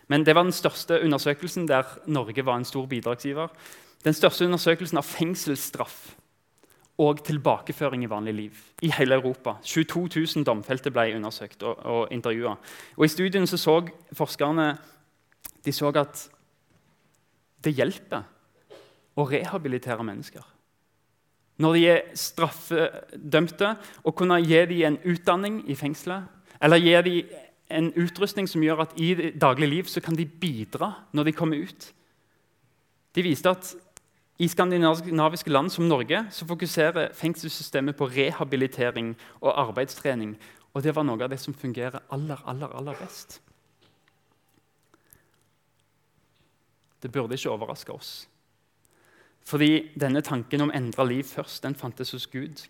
Men 0.08 0.24
det 0.24 0.34
var 0.34 0.48
den 0.48 0.56
største 0.56 1.02
undersøkelsen 1.04 1.68
der 1.68 1.84
Norge 2.06 2.46
var 2.46 2.56
en 2.56 2.64
stor 2.64 2.86
bidragsgiver. 2.86 3.52
Den 4.04 4.16
største 4.16 4.48
undersøkelsen 4.48 4.98
av 4.98 5.04
fengselsstraff 5.06 6.16
og 7.02 7.22
tilbakeføring 7.26 8.04
i 8.04 8.10
vanlig 8.10 8.34
liv 8.36 8.58
i 8.86 8.90
hele 8.94 9.18
Europa. 9.18 9.56
22 9.64 10.06
000 10.36 10.46
domfelte 10.46 10.92
ble 10.94 11.08
undersøkt 11.16 11.64
og, 11.66 11.78
og 11.82 12.14
intervjua. 12.14 12.54
I 13.02 13.10
studien 13.10 13.46
så, 13.46 13.58
så 13.58 13.80
forskerne 14.16 14.68
de 15.64 15.74
så 15.74 15.90
at 15.98 16.26
det 17.62 17.74
hjelper 17.78 18.24
å 19.18 19.26
rehabilitere 19.28 20.04
mennesker. 20.06 20.44
Når 21.62 21.76
de 21.76 21.82
er 21.92 22.04
straffedømte, 22.18 23.74
å 24.02 24.14
kunne 24.16 24.40
gi 24.42 24.62
dem 24.70 24.86
en 24.88 25.00
utdanning 25.12 25.60
i 25.70 25.76
fengselet 25.78 26.26
eller 26.62 26.80
gi 26.80 26.94
dem 27.06 27.38
en 27.72 27.88
utrustning 27.96 28.48
som 28.50 28.62
gjør 28.64 28.84
at 28.84 28.98
i 29.00 29.32
daglig 29.40 29.68
liv 29.68 29.88
så 29.88 30.02
kan 30.04 30.16
de 30.16 30.26
bidra 30.26 30.92
når 31.16 31.30
de 31.30 31.34
kommer 31.36 31.62
ut. 31.62 31.86
De 33.16 33.24
viste 33.24 33.48
at 33.48 33.72
i 34.38 34.48
skandinaviske 34.48 35.50
land 35.50 35.72
som 35.72 35.88
Norge 35.88 36.24
så 36.32 36.46
fokuserer 36.48 37.12
fengselssystemet 37.14 37.96
på 37.96 38.08
rehabilitering 38.08 39.12
og 39.40 39.52
arbeidstrening. 39.68 40.36
Og 40.72 40.82
det 40.82 40.94
var 40.96 41.04
noe 41.04 41.20
av 41.20 41.30
det 41.30 41.40
som 41.40 41.54
fungerer 41.54 42.00
aller, 42.10 42.40
aller, 42.48 42.72
aller 42.72 42.96
best. 42.98 43.40
Det 47.02 47.10
burde 47.12 47.36
ikke 47.36 47.52
overraske 47.52 47.92
oss. 47.92 48.12
Fordi 49.44 49.90
denne 49.98 50.22
tanken 50.22 50.62
om 50.64 50.72
endra 50.74 51.04
liv 51.04 51.26
først, 51.26 51.62
den 51.64 51.74
fantes 51.74 52.14
hos 52.14 52.26
Gud. 52.30 52.62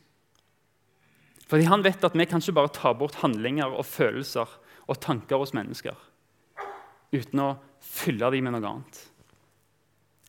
Fordi 1.47 1.69
Han 1.69 1.85
vet 1.85 2.05
at 2.05 2.15
vi 2.17 2.25
kan 2.25 2.41
ikke 2.41 2.53
bare 2.57 2.73
ta 2.73 2.93
bort 2.93 3.21
handlinger 3.21 3.67
og 3.77 3.87
følelser 3.87 4.49
og 4.89 5.01
tanker 5.01 5.37
hos 5.37 5.53
mennesker 5.53 5.95
uten 7.13 7.41
å 7.45 7.49
fylle 7.81 8.31
dem 8.33 8.45
med 8.45 8.57
noe 8.57 8.71
annet. 8.71 9.01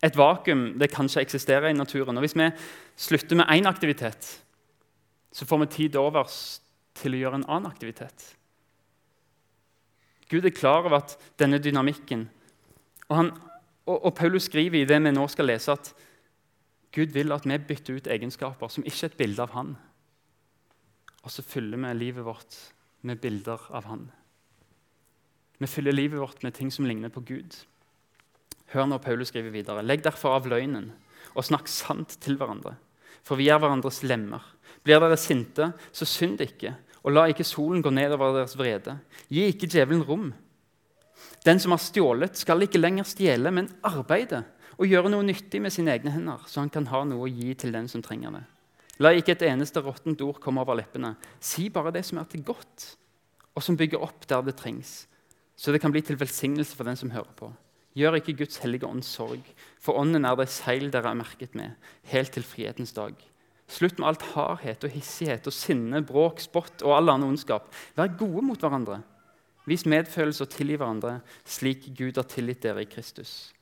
Et 0.04 0.18
vakuum 0.18 0.74
det 0.80 0.92
kan 0.92 1.08
ikke 1.08 1.24
eksistere 1.30 1.72
i 1.72 1.78
naturen. 1.78 2.18
og 2.18 2.22
Hvis 2.22 2.36
vi 2.36 2.50
slutter 2.96 3.36
med 3.40 3.46
én 3.46 3.68
aktivitet, 3.68 4.44
så 5.32 5.46
får 5.46 5.64
vi 5.64 5.66
tid 5.66 5.96
overs 5.96 6.62
til 6.94 7.16
å 7.16 7.22
gjøre 7.24 7.42
en 7.42 7.50
annen 7.50 7.72
aktivitet. 7.72 8.36
Gud 10.30 10.46
er 10.46 10.56
klar 10.56 10.84
over 10.84 10.98
at 10.98 11.18
denne 11.40 11.60
dynamikken 11.62 12.28
og, 13.10 13.16
han, 13.18 13.32
og, 13.86 14.06
og 14.06 14.14
Paulus 14.16 14.48
skriver 14.50 14.82
i 14.82 14.88
det 14.90 15.00
vi 15.04 15.12
nå 15.14 15.26
skal 15.30 15.50
lese, 15.52 15.74
at 15.74 15.92
Gud 16.94 17.14
vil 17.16 17.34
at 17.34 17.46
vi 17.46 17.58
bytter 17.58 17.98
ut 17.98 18.10
egenskaper 18.10 18.72
som 18.72 18.86
ikke 18.86 19.08
er 19.08 19.12
et 19.12 19.20
bilde 19.20 19.44
av 19.44 19.54
Han. 19.58 19.74
Og 21.24 21.32
så 21.34 21.46
fyller 21.46 21.82
vi 21.82 21.94
livet 21.98 22.26
vårt 22.26 22.58
med 23.02 23.22
bilder 23.22 23.62
av 23.74 23.88
Han. 23.90 24.08
Vi 25.60 25.70
fyller 25.70 25.96
livet 25.96 26.20
vårt 26.20 26.44
med 26.44 26.54
ting 26.54 26.72
som 26.72 26.86
ligner 26.86 27.10
på 27.14 27.24
Gud. 27.26 27.56
Hør 28.74 28.90
når 28.90 29.04
Paulus 29.04 29.30
skriver 29.30 29.54
videre. 29.54 29.86
Legg 29.86 30.04
derfor 30.06 30.38
av 30.38 30.48
løgnen 30.50 30.92
og 31.34 31.46
snakk 31.46 31.70
sant 31.72 32.18
til 32.22 32.38
hverandre. 32.38 32.76
For 33.26 33.40
vi 33.40 33.48
er 33.50 33.62
hverandres 33.62 34.02
lemmer. 34.06 34.44
Blir 34.84 35.00
dere 35.02 35.18
sinte, 35.18 35.72
så 35.96 36.08
synd 36.10 36.42
ikke, 36.44 36.74
og 37.04 37.14
la 37.14 37.28
ikke 37.32 37.46
solen 37.48 37.84
gå 37.84 37.92
ned 37.94 38.16
over 38.16 38.36
deres 38.40 38.58
vrede. 38.60 38.98
Gi 39.32 39.46
ikke 39.52 39.70
djevelen 39.72 40.04
rom. 40.08 40.32
Den 41.46 41.60
som 41.60 41.76
har 41.76 41.82
stjålet, 41.82 42.36
skal 42.40 42.66
ikke 42.66 42.82
lenger 42.82 43.08
stjele, 43.08 43.52
men 43.52 43.72
arbeide 43.86 44.44
og 44.78 44.90
gjøre 44.90 45.12
noe 45.14 45.26
nyttig 45.26 45.62
med 45.62 45.74
sine 45.74 45.94
egne 45.94 46.12
hender, 46.14 46.42
så 46.50 46.64
han 46.64 46.72
kan 46.74 46.88
ha 46.90 47.04
noe 47.08 47.28
å 47.28 47.32
gi 47.32 47.54
til 47.60 47.74
den 47.76 47.88
som 47.92 48.04
trenger 48.04 48.34
det. 48.36 48.44
La 49.02 49.12
ikke 49.16 49.36
et 49.36 49.46
eneste 49.48 49.82
råttent 49.84 50.22
ord 50.26 50.40
komme 50.42 50.62
over 50.62 50.78
leppene. 50.78 51.16
Si 51.42 51.70
bare 51.74 51.94
det 51.94 52.04
som 52.08 52.20
er 52.22 52.28
til 52.30 52.44
godt, 52.46 52.88
og 53.54 53.64
som 53.66 53.78
bygger 53.78 54.02
opp 54.02 54.26
der 54.30 54.44
det 54.46 54.58
trengs, 54.60 55.04
så 55.56 55.74
det 55.74 55.82
kan 55.84 55.94
bli 55.94 56.02
til 56.06 56.18
velsignelse 56.20 56.76
for 56.76 56.90
den 56.90 56.98
som 57.00 57.14
hører 57.14 57.32
på. 57.38 57.52
Gjør 57.94 58.18
ikke 58.18 58.38
Guds 58.40 58.58
hellige 58.64 58.88
ånd 58.90 59.04
sorg, 59.06 59.44
for 59.82 60.00
ånden 60.02 60.26
er 60.26 60.38
det 60.40 60.50
seil 60.50 60.90
dere 60.94 61.12
er 61.12 61.20
merket 61.20 61.54
med, 61.58 61.76
helt 62.10 62.34
til 62.34 62.46
frihetens 62.48 62.96
dag. 62.96 63.14
Slutt 63.70 64.00
med 64.00 64.10
alt 64.10 64.26
hardhet 64.34 64.84
og 64.84 64.94
hissighet 64.94 65.48
og 65.48 65.56
sinne, 65.56 66.02
bråk, 66.06 66.42
spott 66.44 66.84
og 66.84 66.98
all 66.98 67.14
annen 67.14 67.32
ondskap. 67.32 67.70
Vær 67.98 68.12
gode 68.20 68.44
mot 68.46 68.60
hverandre. 68.60 69.00
Vis 69.70 69.86
medfølelse 69.88 70.44
og 70.44 70.52
tilgi 70.52 70.76
hverandre, 70.76 71.20
slik 71.48 71.88
Gud 71.96 72.20
har 72.20 72.28
tilgitt 72.28 72.66
dere 72.66 72.84
i 72.84 72.90
Kristus. 72.90 73.54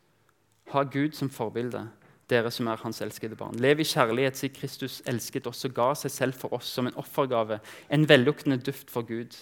Ha 0.71 0.83
Gud 0.87 1.13
som 1.13 1.29
forbilde, 1.29 1.83
dere 2.31 2.49
som 2.53 2.71
er 2.71 2.81
hans 2.81 3.01
elskede 3.03 3.37
barn. 3.37 3.59
Lev 3.61 3.83
i 3.83 3.87
kjærlighet, 3.87 4.39
siden 4.39 4.55
Kristus 4.55 5.01
elsket 5.05 5.47
oss 5.51 5.67
og 5.67 5.75
ga 5.77 5.91
seg 5.99 6.15
selv 6.15 6.39
for 6.39 6.55
oss 6.57 6.71
som 6.71 6.87
en 6.87 6.97
offergave, 6.97 7.59
en 7.91 8.07
velluktende 8.09 8.57
duft 8.63 8.89
for 8.91 9.05
Gud. 9.05 9.35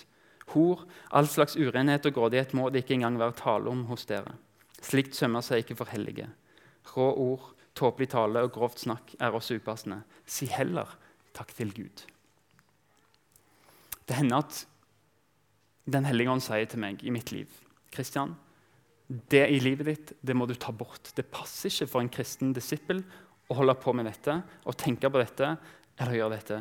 Hor, 0.56 0.84
all 1.14 1.30
slags 1.30 1.56
urenhet 1.56 2.10
og 2.10 2.18
grådighet 2.18 2.56
må 2.58 2.70
det 2.70 2.84
ikke 2.84 2.98
engang 2.98 3.20
være 3.22 3.38
tale 3.38 3.70
om 3.70 3.86
hos 3.92 4.08
dere. 4.10 4.34
Slikt 4.82 5.18
sømmer 5.18 5.44
seg 5.46 5.64
ikke 5.64 5.78
for 5.82 5.92
hellige. 5.92 6.30
Rå 6.94 7.08
ord, 7.12 7.52
tåpelig 7.78 8.10
tale 8.14 8.44
og 8.46 8.54
grovt 8.56 8.84
snakk 8.84 9.14
er 9.20 9.36
også 9.36 9.60
upassende. 9.60 10.02
Si 10.26 10.48
heller 10.52 10.96
takk 11.38 11.54
til 11.56 11.74
Gud. 11.76 12.06
Det 14.08 14.18
hender 14.18 14.44
at 14.46 14.66
Den 15.90 16.06
hellige 16.06 16.30
ånd 16.30 16.44
sier 16.46 16.68
til 16.70 16.78
meg 16.84 17.02
i 17.02 17.10
mitt 17.10 17.32
liv 17.34 17.50
Kristian, 17.90 18.36
det 19.10 19.48
i 19.50 19.58
livet 19.58 19.88
ditt 19.88 20.12
det 20.22 20.36
må 20.38 20.46
du 20.46 20.54
ta 20.54 20.70
bort. 20.70 21.10
Det 21.18 21.26
passer 21.34 21.72
ikke 21.72 21.88
for 21.90 22.04
en 22.04 22.12
kristen 22.14 22.52
disippel 22.54 23.02
å 23.50 23.58
holde 23.58 23.74
på 23.82 23.94
med 23.98 24.06
dette 24.06 24.36
og 24.70 24.78
tenke 24.78 25.10
på 25.10 25.22
dette 25.22 25.56
eller 25.98 26.20
gjøre 26.20 26.36
dette. 26.36 26.60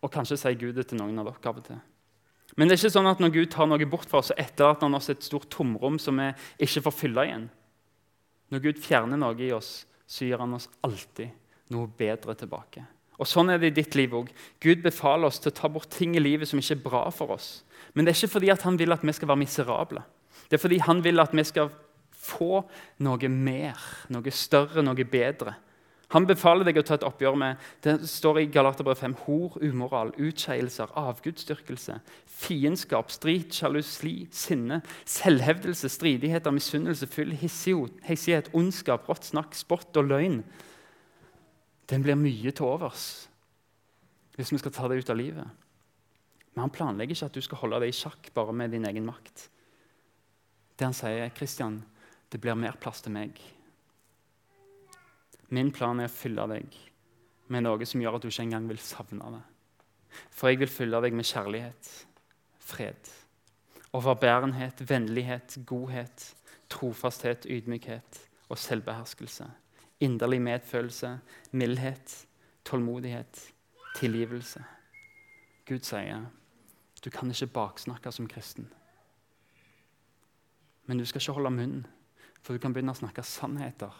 Og 0.00 0.12
kanskje 0.12 0.40
sier 0.40 0.56
Gud 0.56 0.78
det 0.78 0.86
til 0.88 1.00
noen 1.00 1.20
av 1.20 1.28
dere 1.28 1.52
av 1.52 1.60
og 1.60 1.68
til. 1.68 1.82
Men 2.54 2.68
det 2.68 2.76
er 2.76 2.82
ikke 2.84 2.94
sånn 2.94 3.10
at 3.10 3.22
når 3.22 3.32
Gud 3.34 3.50
tar 3.54 3.68
noe 3.70 3.86
bort 3.90 4.08
fra 4.10 4.20
oss, 4.20 4.30
så 4.30 4.38
etterlater 4.38 4.86
han 4.86 4.96
oss 4.98 5.10
et 5.10 5.24
stort 5.26 5.48
tomrom 5.52 5.96
som 5.98 6.20
vi 6.20 6.28
ikke 6.66 6.84
får 6.86 6.96
fylle 6.96 7.24
igjen. 7.26 7.46
Når 8.52 8.62
Gud 8.68 8.82
fjerner 8.84 9.18
noe 9.18 9.38
i 9.42 9.50
oss, 9.56 9.84
så 10.06 10.28
gir 10.28 10.42
han 10.42 10.54
oss 10.54 10.68
alltid 10.86 11.32
noe 11.74 11.88
bedre 11.98 12.36
tilbake. 12.38 12.84
Og 13.14 13.28
Sånn 13.30 13.52
er 13.52 13.60
det 13.62 13.70
i 13.70 13.76
ditt 13.76 13.94
liv 13.98 14.14
òg. 14.14 14.30
Gud 14.62 14.82
befaler 14.82 15.30
oss 15.30 15.40
til 15.42 15.52
å 15.52 15.56
ta 15.56 15.70
bort 15.70 15.90
ting 15.94 16.16
i 16.18 16.22
livet 16.22 16.50
som 16.50 16.60
ikke 16.60 16.76
er 16.76 16.84
bra 16.84 17.02
for 17.14 17.34
oss. 17.34 17.62
Men 17.94 18.04
det 18.04 18.12
er 18.12 18.18
ikke 18.18 18.34
fordi 18.36 18.50
han 18.54 18.78
vil 18.78 18.94
at 18.94 19.04
vi 19.06 19.14
skal 19.14 19.30
være 19.30 19.42
miserable. 19.44 20.02
Det 20.50 20.58
er 20.58 20.62
fordi 20.62 20.80
han 20.82 21.02
vil 21.04 21.22
at 21.22 21.34
vi 21.34 21.44
skal 21.46 21.70
få 22.24 22.64
noe 23.04 23.30
mer, 23.30 23.78
noe 24.10 24.34
større, 24.34 24.82
noe 24.82 25.06
bedre. 25.06 25.54
Han 26.14 26.28
befaler 26.30 26.66
deg 26.66 26.78
å 26.78 26.84
ta 26.86 26.94
et 26.94 27.06
oppgjør 27.06 27.38
med 27.38 27.62
det 27.82 27.96
står 28.06 28.38
i 28.40 28.46
Galaterbrev 28.54 29.00
5, 29.00 29.16
hor, 29.26 29.56
umoral, 29.58 30.12
utskeielser, 30.22 30.92
avgudsdyrkelse, 30.94 31.98
fiendskap, 32.30 33.10
strid, 33.10 33.48
sjalusi, 33.54 34.28
sinne, 34.30 34.78
selvhevdelse, 35.10 35.90
stridigheter, 35.90 36.54
misunnelse, 36.54 37.10
fyll, 37.10 37.34
hissighet, 37.40 38.52
ondskap, 38.54 39.10
rått 39.10 39.26
snakk, 39.32 39.58
spott 39.58 39.98
og 39.98 40.12
løgn 40.12 40.40
den 41.90 42.04
blir 42.04 42.16
mye 42.18 42.52
til 42.54 42.68
overs 42.68 43.06
hvis 44.34 44.50
vi 44.50 44.58
skal 44.58 44.72
ta 44.74 44.88
det 44.90 44.96
ut 44.98 45.10
av 45.12 45.18
livet. 45.18 45.46
Men 46.54 46.64
han 46.64 46.72
planlegger 46.74 47.14
ikke 47.14 47.26
at 47.30 47.36
du 47.36 47.44
skal 47.44 47.60
holde 47.60 47.78
det 47.84 47.92
i 47.92 47.94
sjakk 47.94 48.32
bare 48.34 48.54
med 48.56 48.72
din 48.74 48.86
egen 48.88 49.06
makt. 49.06 49.44
Det 50.74 50.88
han 50.88 50.96
sier, 50.96 51.30
Kristian, 51.36 51.76
det 52.34 52.40
blir 52.42 52.58
mer 52.58 52.74
plass 52.82 53.04
til 53.04 53.14
meg. 53.14 53.38
Min 55.48 55.72
plan 55.72 56.00
er 56.00 56.08
å 56.08 56.14
fylle 56.14 56.46
deg 56.54 56.78
med 57.52 57.66
noe 57.66 57.86
som 57.86 58.00
gjør 58.00 58.16
at 58.16 58.24
du 58.24 58.30
ikke 58.30 58.46
engang 58.46 58.68
vil 58.70 58.80
savne 58.80 59.32
det. 59.36 59.42
For 60.30 60.50
jeg 60.50 60.62
vil 60.62 60.70
fylle 60.70 61.00
deg 61.04 61.16
med 61.16 61.26
kjærlighet, 61.28 61.90
fred, 62.62 63.10
overbærenhet, 63.94 64.80
vennlighet, 64.88 65.58
godhet, 65.66 66.30
trofasthet, 66.72 67.44
ydmykhet 67.50 68.22
og 68.48 68.58
selvbeherskelse 68.58 69.50
inderlig 70.04 70.42
medfølelse, 70.42 71.18
mildhet, 71.52 72.26
tålmodighet, 72.64 73.52
tilgivelse. 73.96 74.64
Gud 75.66 75.80
sier 75.80 76.26
du 77.04 77.10
kan 77.10 77.30
ikke 77.30 77.52
baksnakke 77.52 78.12
som 78.12 78.28
kristen. 78.28 78.70
Men 80.86 80.98
du 80.98 81.04
skal 81.04 81.20
ikke 81.20 81.36
holde 81.36 81.50
munn, 81.50 81.86
for 82.42 82.52
du 82.56 82.60
kan 82.60 82.72
begynne 82.72 82.92
å 82.92 82.98
snakke 82.98 83.24
sannheter 83.24 83.92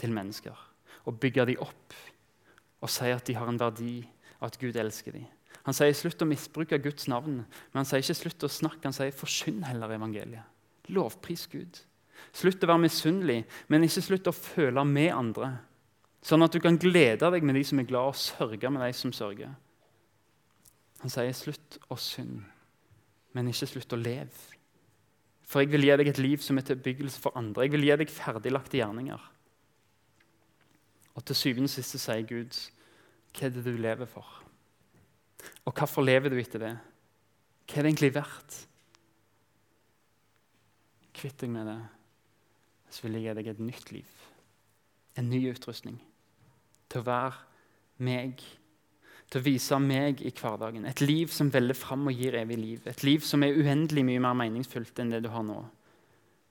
til 0.00 0.14
mennesker. 0.16 0.56
Og 1.08 1.20
bygge 1.20 1.46
dem 1.52 1.62
opp 1.64 1.96
og 2.80 2.88
si 2.88 3.10
at 3.12 3.26
de 3.28 3.36
har 3.36 3.48
en 3.50 3.60
verdi, 3.60 4.00
og 4.40 4.48
at 4.48 4.58
Gud 4.60 4.76
elsker 4.80 5.12
dem. 5.12 5.26
Han 5.66 5.76
sier 5.76 5.92
slutt 5.96 6.22
å 6.24 6.28
misbruke 6.28 6.78
Guds 6.80 7.08
navn, 7.12 7.42
men 7.44 7.76
han 7.76 7.88
sier 7.88 8.00
ikke 8.00 8.16
slutt 8.16 8.46
å 8.46 8.52
snakke. 8.52 8.86
Han 8.86 8.96
sier 8.96 9.12
forsyn 9.12 9.60
heller 9.68 9.92
evangeliet. 9.92 10.46
Lovpris 10.90 11.44
Gud. 11.52 11.82
Slutt 12.32 12.64
å 12.64 12.70
være 12.70 12.86
misunnelig, 12.86 13.42
men 13.68 13.84
ikke 13.84 14.04
slutt 14.04 14.30
å 14.30 14.36
føle 14.36 14.84
med 14.88 15.12
andre. 15.12 15.50
Sånn 16.24 16.44
at 16.44 16.52
du 16.52 16.60
kan 16.64 16.78
glede 16.80 17.28
deg 17.32 17.44
med 17.44 17.58
de 17.58 17.64
som 17.68 17.80
er 17.80 17.88
glad, 17.88 18.14
og 18.14 18.20
sørge 18.20 18.72
med 18.72 18.84
de 18.84 18.94
som 18.96 19.12
sørger. 19.12 19.52
Han 21.00 21.12
sier 21.12 21.36
slutt 21.36 21.78
å 21.92 21.96
synde, 22.00 22.44
men 23.36 23.52
ikke 23.52 23.68
slutt 23.68 23.96
å 23.96 24.00
leve. 24.00 24.56
For 25.48 25.64
jeg 25.64 25.72
vil 25.72 25.86
gi 25.88 25.96
deg 25.98 26.10
et 26.12 26.20
liv 26.22 26.42
som 26.44 26.60
er 26.60 26.66
til 26.66 26.80
byggelse 26.80 27.20
for 27.20 27.36
andre. 27.38 27.64
Jeg 27.66 27.74
vil 27.74 27.88
gi 27.88 27.96
deg 28.00 28.12
ferdiglagte 28.12 28.78
gjerninger. 28.78 29.22
Og 31.18 31.24
til 31.26 31.36
syvende 31.36 31.70
og 31.70 31.74
siste 31.74 31.98
sier 32.00 32.26
Gud, 32.28 32.58
hva 33.34 33.46
er 33.46 33.54
det 33.54 33.64
du 33.66 33.74
lever 33.76 34.08
for? 34.10 34.26
Og 35.64 35.72
hvorfor 35.72 36.04
lever 36.04 36.32
du 36.32 36.38
etter 36.40 36.62
det? 36.62 36.74
Hva 37.66 37.78
er 37.78 37.86
det 37.86 37.92
egentlig 37.92 38.14
verdt? 38.14 38.60
Kvitt 41.16 41.42
deg 41.42 41.50
med 41.52 41.68
det 41.68 41.80
så 42.90 43.06
vil 43.06 43.18
jeg 43.18 43.28
gi 43.28 43.34
deg 43.38 43.50
et 43.52 43.60
nytt 43.62 43.92
liv. 43.94 44.14
En 45.18 45.28
ny 45.30 45.40
utrustning. 45.52 45.98
Til 46.90 47.02
å 47.02 47.06
være 47.06 47.36
meg. 48.06 48.42
Til 49.30 49.38
å 49.40 49.46
vise 49.46 49.78
meg 49.82 50.22
i 50.26 50.32
hverdagen. 50.34 50.88
Et 50.90 51.02
liv 51.04 51.30
som 51.30 51.52
veller 51.54 51.78
fram 51.78 52.08
og 52.10 52.18
gir 52.18 52.34
evig 52.40 52.58
liv. 52.58 52.88
Et 52.90 53.04
liv 53.06 53.22
som 53.26 53.44
er 53.46 53.54
uendelig 53.54 54.04
mye 54.06 54.22
mer 54.24 54.38
meningsfullt 54.42 54.98
enn 55.02 55.14
det 55.14 55.22
du 55.26 55.30
har 55.30 55.46
nå. 55.46 55.60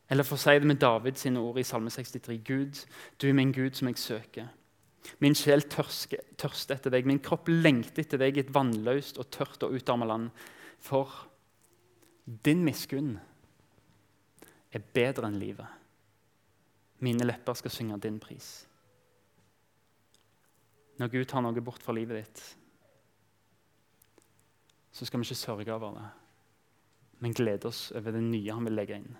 Eller 0.10 0.26
for 0.26 0.40
å 0.40 0.42
si 0.42 0.56
det 0.58 0.68
med 0.68 0.80
Davids 0.82 1.26
ord 1.30 1.60
i 1.62 1.66
Salme 1.68 1.92
63.: 1.94 2.38
Gud, 2.44 2.86
du 3.22 3.28
er 3.30 3.38
min 3.38 3.54
Gud 3.54 3.78
som 3.78 3.88
jeg 3.88 3.98
søker. 4.02 4.48
Min 5.20 5.36
sjel 5.38 5.64
tørster 5.70 6.76
etter 6.76 6.92
deg, 6.92 7.06
min 7.08 7.22
kropp 7.24 7.48
lengter 7.50 8.04
etter 8.04 8.22
deg 8.22 8.38
i 8.38 8.44
et 8.44 8.54
vannløst 8.54 9.20
og 9.22 9.30
tørt 9.32 9.64
og 9.64 9.76
utarmet 9.78 10.10
land. 10.10 10.30
For 10.80 11.14
din 12.46 12.64
miskunn 12.66 13.18
er 14.74 14.86
bedre 14.94 15.30
enn 15.30 15.40
livet. 15.42 15.78
Mine 17.06 17.26
lepper 17.26 17.56
skal 17.58 17.74
synge 17.74 18.02
din 18.04 18.20
pris. 18.20 18.50
Når 21.00 21.14
Gud 21.14 21.30
tar 21.32 21.46
noe 21.46 21.64
bort 21.64 21.84
fra 21.84 21.96
livet 21.96 22.20
ditt, 22.20 22.42
så 24.92 25.08
skal 25.08 25.22
vi 25.22 25.30
ikke 25.30 25.40
sørge 25.40 25.74
over 25.74 25.96
det, 25.96 26.08
men 27.24 27.36
glede 27.38 27.70
oss 27.70 27.86
over 27.96 28.12
det 28.12 28.24
nye 28.26 28.52
han 28.52 28.68
vil 28.68 28.76
legge 28.76 28.98
inn. 29.00 29.14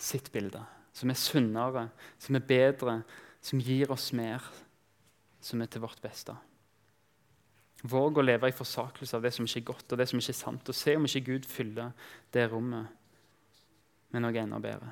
Sitt 0.00 0.30
bilde, 0.32 0.62
som 0.96 1.12
er 1.12 1.18
sunnere, 1.20 1.88
som 2.18 2.38
er 2.38 2.46
bedre, 2.48 3.00
som 3.44 3.60
gir 3.60 3.92
oss 3.92 4.10
mer, 4.16 4.44
som 5.40 5.60
er 5.60 5.68
til 5.72 5.84
vårt 5.84 6.00
beste. 6.04 6.34
Våg 7.88 8.18
å 8.20 8.24
leve 8.24 8.50
i 8.50 8.56
forsakelse 8.56 9.16
av 9.16 9.24
det 9.24 9.32
som 9.32 9.46
ikke 9.46 9.60
er 9.62 9.68
godt 9.70 9.92
og 9.92 10.00
det 10.00 10.08
som 10.10 10.20
ikke 10.20 10.34
er 10.34 10.40
sant, 10.40 10.68
og 10.68 10.76
se 10.76 10.96
om 10.96 11.06
ikke 11.08 11.26
Gud 11.30 11.48
fyller 11.48 11.94
det 12.32 12.48
rommet 12.52 12.90
med 14.12 14.24
noe 14.24 14.42
enda 14.42 14.60
bedre. 14.60 14.90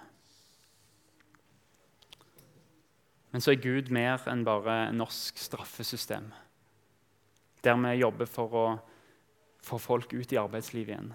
Men 3.33 3.44
så 3.44 3.53
er 3.53 3.61
Gud 3.61 3.90
mer 3.92 4.25
enn 4.31 4.44
bare 4.47 4.88
norsk 4.97 5.37
straffesystem, 5.40 6.31
der 7.64 7.81
vi 7.83 7.99
jobber 8.01 8.31
for 8.31 8.57
å 8.57 8.66
få 9.68 9.81
folk 9.83 10.14
ut 10.14 10.33
i 10.33 10.40
arbeidslivet 10.40 10.94
igjen. 10.94 11.12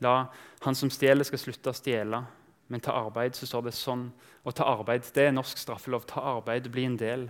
La 0.00 0.30
han 0.64 0.76
som 0.76 0.90
stjeler, 0.92 1.26
skal 1.28 1.42
slutte 1.42 1.72
å 1.72 1.76
stjele, 1.76 2.22
men 2.70 2.82
ta 2.84 2.94
arbeid, 2.94 3.34
så 3.34 3.48
står 3.48 3.66
det 3.66 3.74
sånn. 3.76 4.06
Å 4.46 4.52
ta 4.54 4.68
arbeid, 4.70 5.04
det 5.14 5.26
er 5.26 5.34
norsk 5.34 5.58
straffelov. 5.58 6.06
Ta 6.08 6.22
arbeid 6.36 6.70
bli 6.72 6.86
en 6.86 6.96
del. 7.00 7.26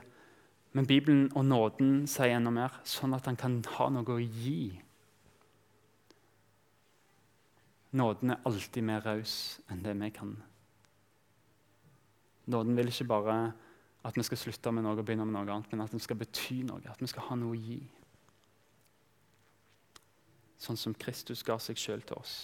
Men 0.76 0.86
Bibelen 0.86 1.30
og 1.34 1.46
nåden 1.48 2.04
sier 2.10 2.36
enda 2.36 2.52
mer, 2.54 2.76
sånn 2.86 3.16
at 3.16 3.26
han 3.26 3.38
kan 3.40 3.58
ha 3.78 3.88
noe 3.90 4.18
å 4.18 4.20
gi 4.20 4.78
Nåden 7.90 8.30
er 8.30 8.44
alltid 8.46 8.84
mer 8.86 9.00
raus 9.02 9.32
enn 9.66 9.80
det 9.82 9.96
vi 9.98 10.12
kan. 10.14 10.36
Nåden 12.54 12.76
vil 12.78 12.90
ikke 12.92 13.08
bare 13.10 13.34
at 14.06 14.16
vi 14.16 14.22
skal 14.22 14.38
slutte 14.38 14.70
med 14.70 14.86
noe 14.86 14.94
og 14.94 15.02
begynne 15.02 15.26
med 15.26 15.34
noe 15.34 15.56
annet, 15.56 15.72
men 15.72 15.82
at 15.82 15.90
den 15.90 16.02
skal 16.02 16.18
bety 16.20 16.60
noe, 16.68 16.78
at 16.86 17.02
vi 17.02 17.08
skal 17.10 17.26
ha 17.26 17.38
noe 17.40 17.56
å 17.56 17.58
gi. 17.58 17.80
Sånn 20.60 20.76
som 20.76 20.92
Kristus 20.92 21.40
ga 21.46 21.56
seg 21.62 21.78
sjøl 21.80 22.02
til 22.04 22.20
oss, 22.20 22.34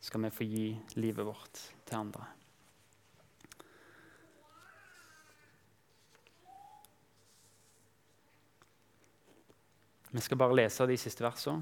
skal 0.00 0.22
vi 0.24 0.30
få 0.32 0.46
gi 0.48 0.68
livet 0.96 1.26
vårt 1.26 1.60
til 1.84 1.98
andre. 1.98 2.24
Vi 10.10 10.20
skal 10.24 10.40
bare 10.40 10.56
lese 10.56 10.86
de 10.88 10.96
siste 10.96 11.24
versene, 11.24 11.60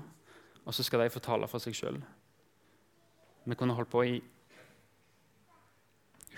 og 0.63 0.75
så 0.75 0.85
skal 0.87 1.03
de 1.03 1.11
få 1.11 1.23
tale 1.25 1.49
for 1.51 1.63
seg 1.63 1.75
sjøl. 1.75 1.99
Vi 3.47 3.59
kunne 3.59 3.75
holdt 3.75 3.91
på 3.91 4.05
i 4.07 4.21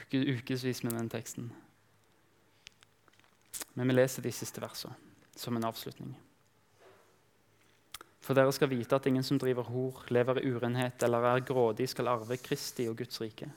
uke, 0.00 0.22
ukevis 0.38 0.82
med 0.84 0.96
den 0.96 1.12
teksten. 1.12 1.52
Men 3.74 3.88
vi 3.88 3.98
leser 3.98 4.24
de 4.24 4.32
siste 4.32 4.64
versene 4.64 4.96
som 5.36 5.56
en 5.56 5.68
avslutning. 5.68 6.16
For 8.28 8.36
dere 8.36 8.52
skal 8.52 8.68
vite 8.68 8.92
at 8.92 9.06
ingen 9.08 9.24
som 9.24 9.38
driver 9.40 9.64
hor, 9.72 10.02
lever 10.12 10.42
i 10.42 10.50
urenhet 10.52 11.00
eller 11.06 11.24
er 11.30 11.46
grådig, 11.48 11.86
skal 11.88 12.10
arve 12.12 12.36
Kristi 12.36 12.84
og 12.90 12.98
Guds 13.00 13.22
rike. 13.22 13.48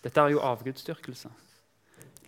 Dette 0.00 0.22
er 0.22 0.32
jo 0.32 0.40
avgudsdyrkelse. 0.40 1.28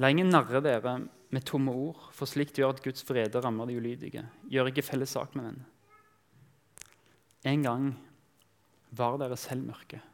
La 0.04 0.10
ingen 0.12 0.28
narre 0.28 0.60
dere 0.60 0.98
med 1.32 1.46
tomme 1.48 1.72
ord, 1.72 2.10
for 2.12 2.28
slikt 2.28 2.60
gjør 2.60 2.74
at 2.74 2.84
Guds 2.84 3.08
vrede 3.08 3.40
rammer 3.40 3.72
de 3.72 3.78
ulydige. 3.80 4.26
Gjør 4.52 4.68
ikke 4.68 4.84
felles 4.84 5.16
sak 5.16 5.32
med 5.32 5.48
den. 5.48 5.64
En 7.48 7.64
gang 7.64 7.88
var 8.92 9.16
dere 9.24 9.40
selv 9.40 9.64
mørke, 9.64 10.04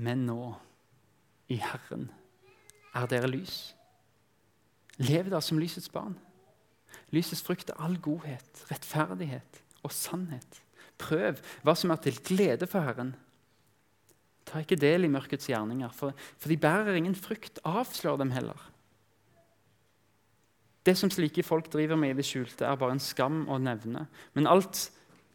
men 0.00 0.24
nå, 0.24 0.54
i 1.52 1.60
Herren, 1.60 2.08
er 2.96 3.12
dere 3.12 3.28
lys. 3.28 3.60
Lev 5.04 5.28
da 5.28 5.44
som 5.44 5.60
lysets 5.60 5.92
barn. 5.92 6.16
Lysets 7.12 7.44
frukt 7.44 7.68
er 7.68 7.84
all 7.84 8.00
godhet, 8.00 8.68
rettferdighet 8.72 9.66
og 9.86 9.94
sannhet. 9.94 10.62
Prøv 10.98 11.38
hva 11.66 11.74
som 11.78 11.92
er 11.94 12.00
til 12.02 12.18
glede 12.26 12.66
for 12.70 12.82
Herren. 12.82 13.14
Ta 14.48 14.62
ikke 14.64 14.80
del 14.80 15.04
i 15.04 15.12
mørkets 15.12 15.50
gjerninger, 15.50 15.92
for, 15.94 16.16
for 16.40 16.50
de 16.50 16.56
bærer 16.60 16.96
ingen 16.98 17.16
frukt. 17.16 17.60
Avslør 17.68 18.18
dem 18.20 18.32
heller. 18.32 18.58
Det 20.88 20.94
som 20.96 21.10
slike 21.12 21.44
folk 21.44 21.68
driver 21.72 21.98
med 22.00 22.14
i 22.14 22.18
det 22.18 22.24
skjulte, 22.24 22.64
er 22.64 22.78
bare 22.80 22.96
en 22.96 23.02
skam 23.02 23.42
å 23.50 23.58
nevne. 23.60 24.06
Men 24.32 24.48
alt 24.48 24.86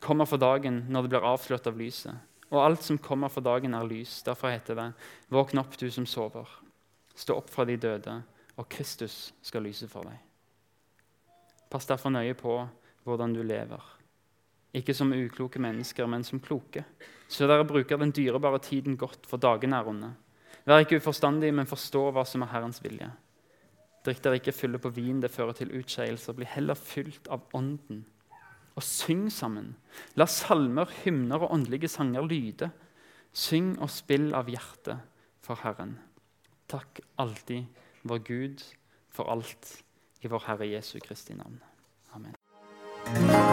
kommer 0.03 0.25
for 0.27 0.41
dagen 0.41 0.81
når 0.89 1.05
det 1.05 1.13
blir 1.13 1.27
avslørt 1.29 1.69
av 1.69 1.77
lyset. 1.77 2.15
Og 2.53 2.61
alt 2.61 2.83
som 2.85 2.99
kommer 3.01 3.29
for 3.33 3.45
dagen, 3.45 3.73
er 3.73 3.85
lys. 3.87 4.19
Derfor 4.25 4.53
heter 4.53 4.77
det, 4.77 4.89
våkn 5.33 5.61
opp, 5.61 5.77
du 5.77 5.87
som 5.93 6.05
sover. 6.09 6.49
Stå 7.13 7.37
opp 7.37 7.49
fra 7.53 7.65
de 7.69 7.77
døde, 7.77 8.19
og 8.57 8.69
Kristus 8.69 9.31
skal 9.45 9.65
lyse 9.65 9.89
for 9.89 10.09
deg. 10.09 10.17
Pass 11.69 11.89
derfor 11.89 12.13
nøye 12.13 12.33
på 12.37 12.59
hvordan 13.05 13.33
du 13.33 13.41
lever. 13.45 13.92
Ikke 14.73 14.95
som 14.97 15.13
ukloke 15.13 15.61
mennesker, 15.61 16.07
men 16.09 16.23
som 16.25 16.41
kloke. 16.41 16.85
Så 17.29 17.47
dere 17.49 17.65
bruker 17.65 17.99
den 18.01 18.13
dyrebare 18.13 18.59
tiden 18.61 18.97
godt, 18.97 19.27
for 19.29 19.41
dagene 19.41 19.77
er 19.77 19.89
onde. 19.89 20.09
Vær 20.65 20.81
ikke 20.81 20.97
uforstandig, 21.01 21.51
men 21.53 21.69
forstå 21.69 22.07
hva 22.13 22.23
som 22.25 22.45
er 22.45 22.51
Herrens 22.53 22.81
vilje. 22.83 23.09
Drikk 24.03 24.23
dere 24.23 24.39
ikke 24.39 24.55
fulle 24.55 24.79
på 24.83 24.91
vin, 24.95 25.21
det 25.23 25.31
fører 25.31 25.55
til 25.57 25.71
utskeielser. 25.77 26.35
Bli 26.35 26.47
heller 26.49 26.79
fylt 26.79 27.29
av 27.31 27.45
Ånden. 27.55 28.03
Og 28.73 28.83
syng 28.83 29.27
sammen. 29.31 29.75
La 30.17 30.25
salmer, 30.25 30.89
hymner 31.03 31.45
og 31.45 31.53
åndelige 31.53 31.91
sanger 31.91 32.25
lyde. 32.25 32.71
Syng 33.33 33.75
og 33.79 33.91
spill 33.93 34.31
av 34.35 34.49
hjertet 34.51 35.05
for 35.43 35.61
Herren. 35.63 35.97
Takk 36.71 37.03
alltid 37.21 37.69
vår 38.03 38.23
Gud 38.27 38.65
for 39.13 39.29
alt 39.29 39.77
i 40.23 40.31
vår 40.31 40.47
Herre 40.47 40.71
Jesu 40.73 40.97
Kristi 41.03 41.37
navn. 41.37 41.59
Amen. 42.15 43.52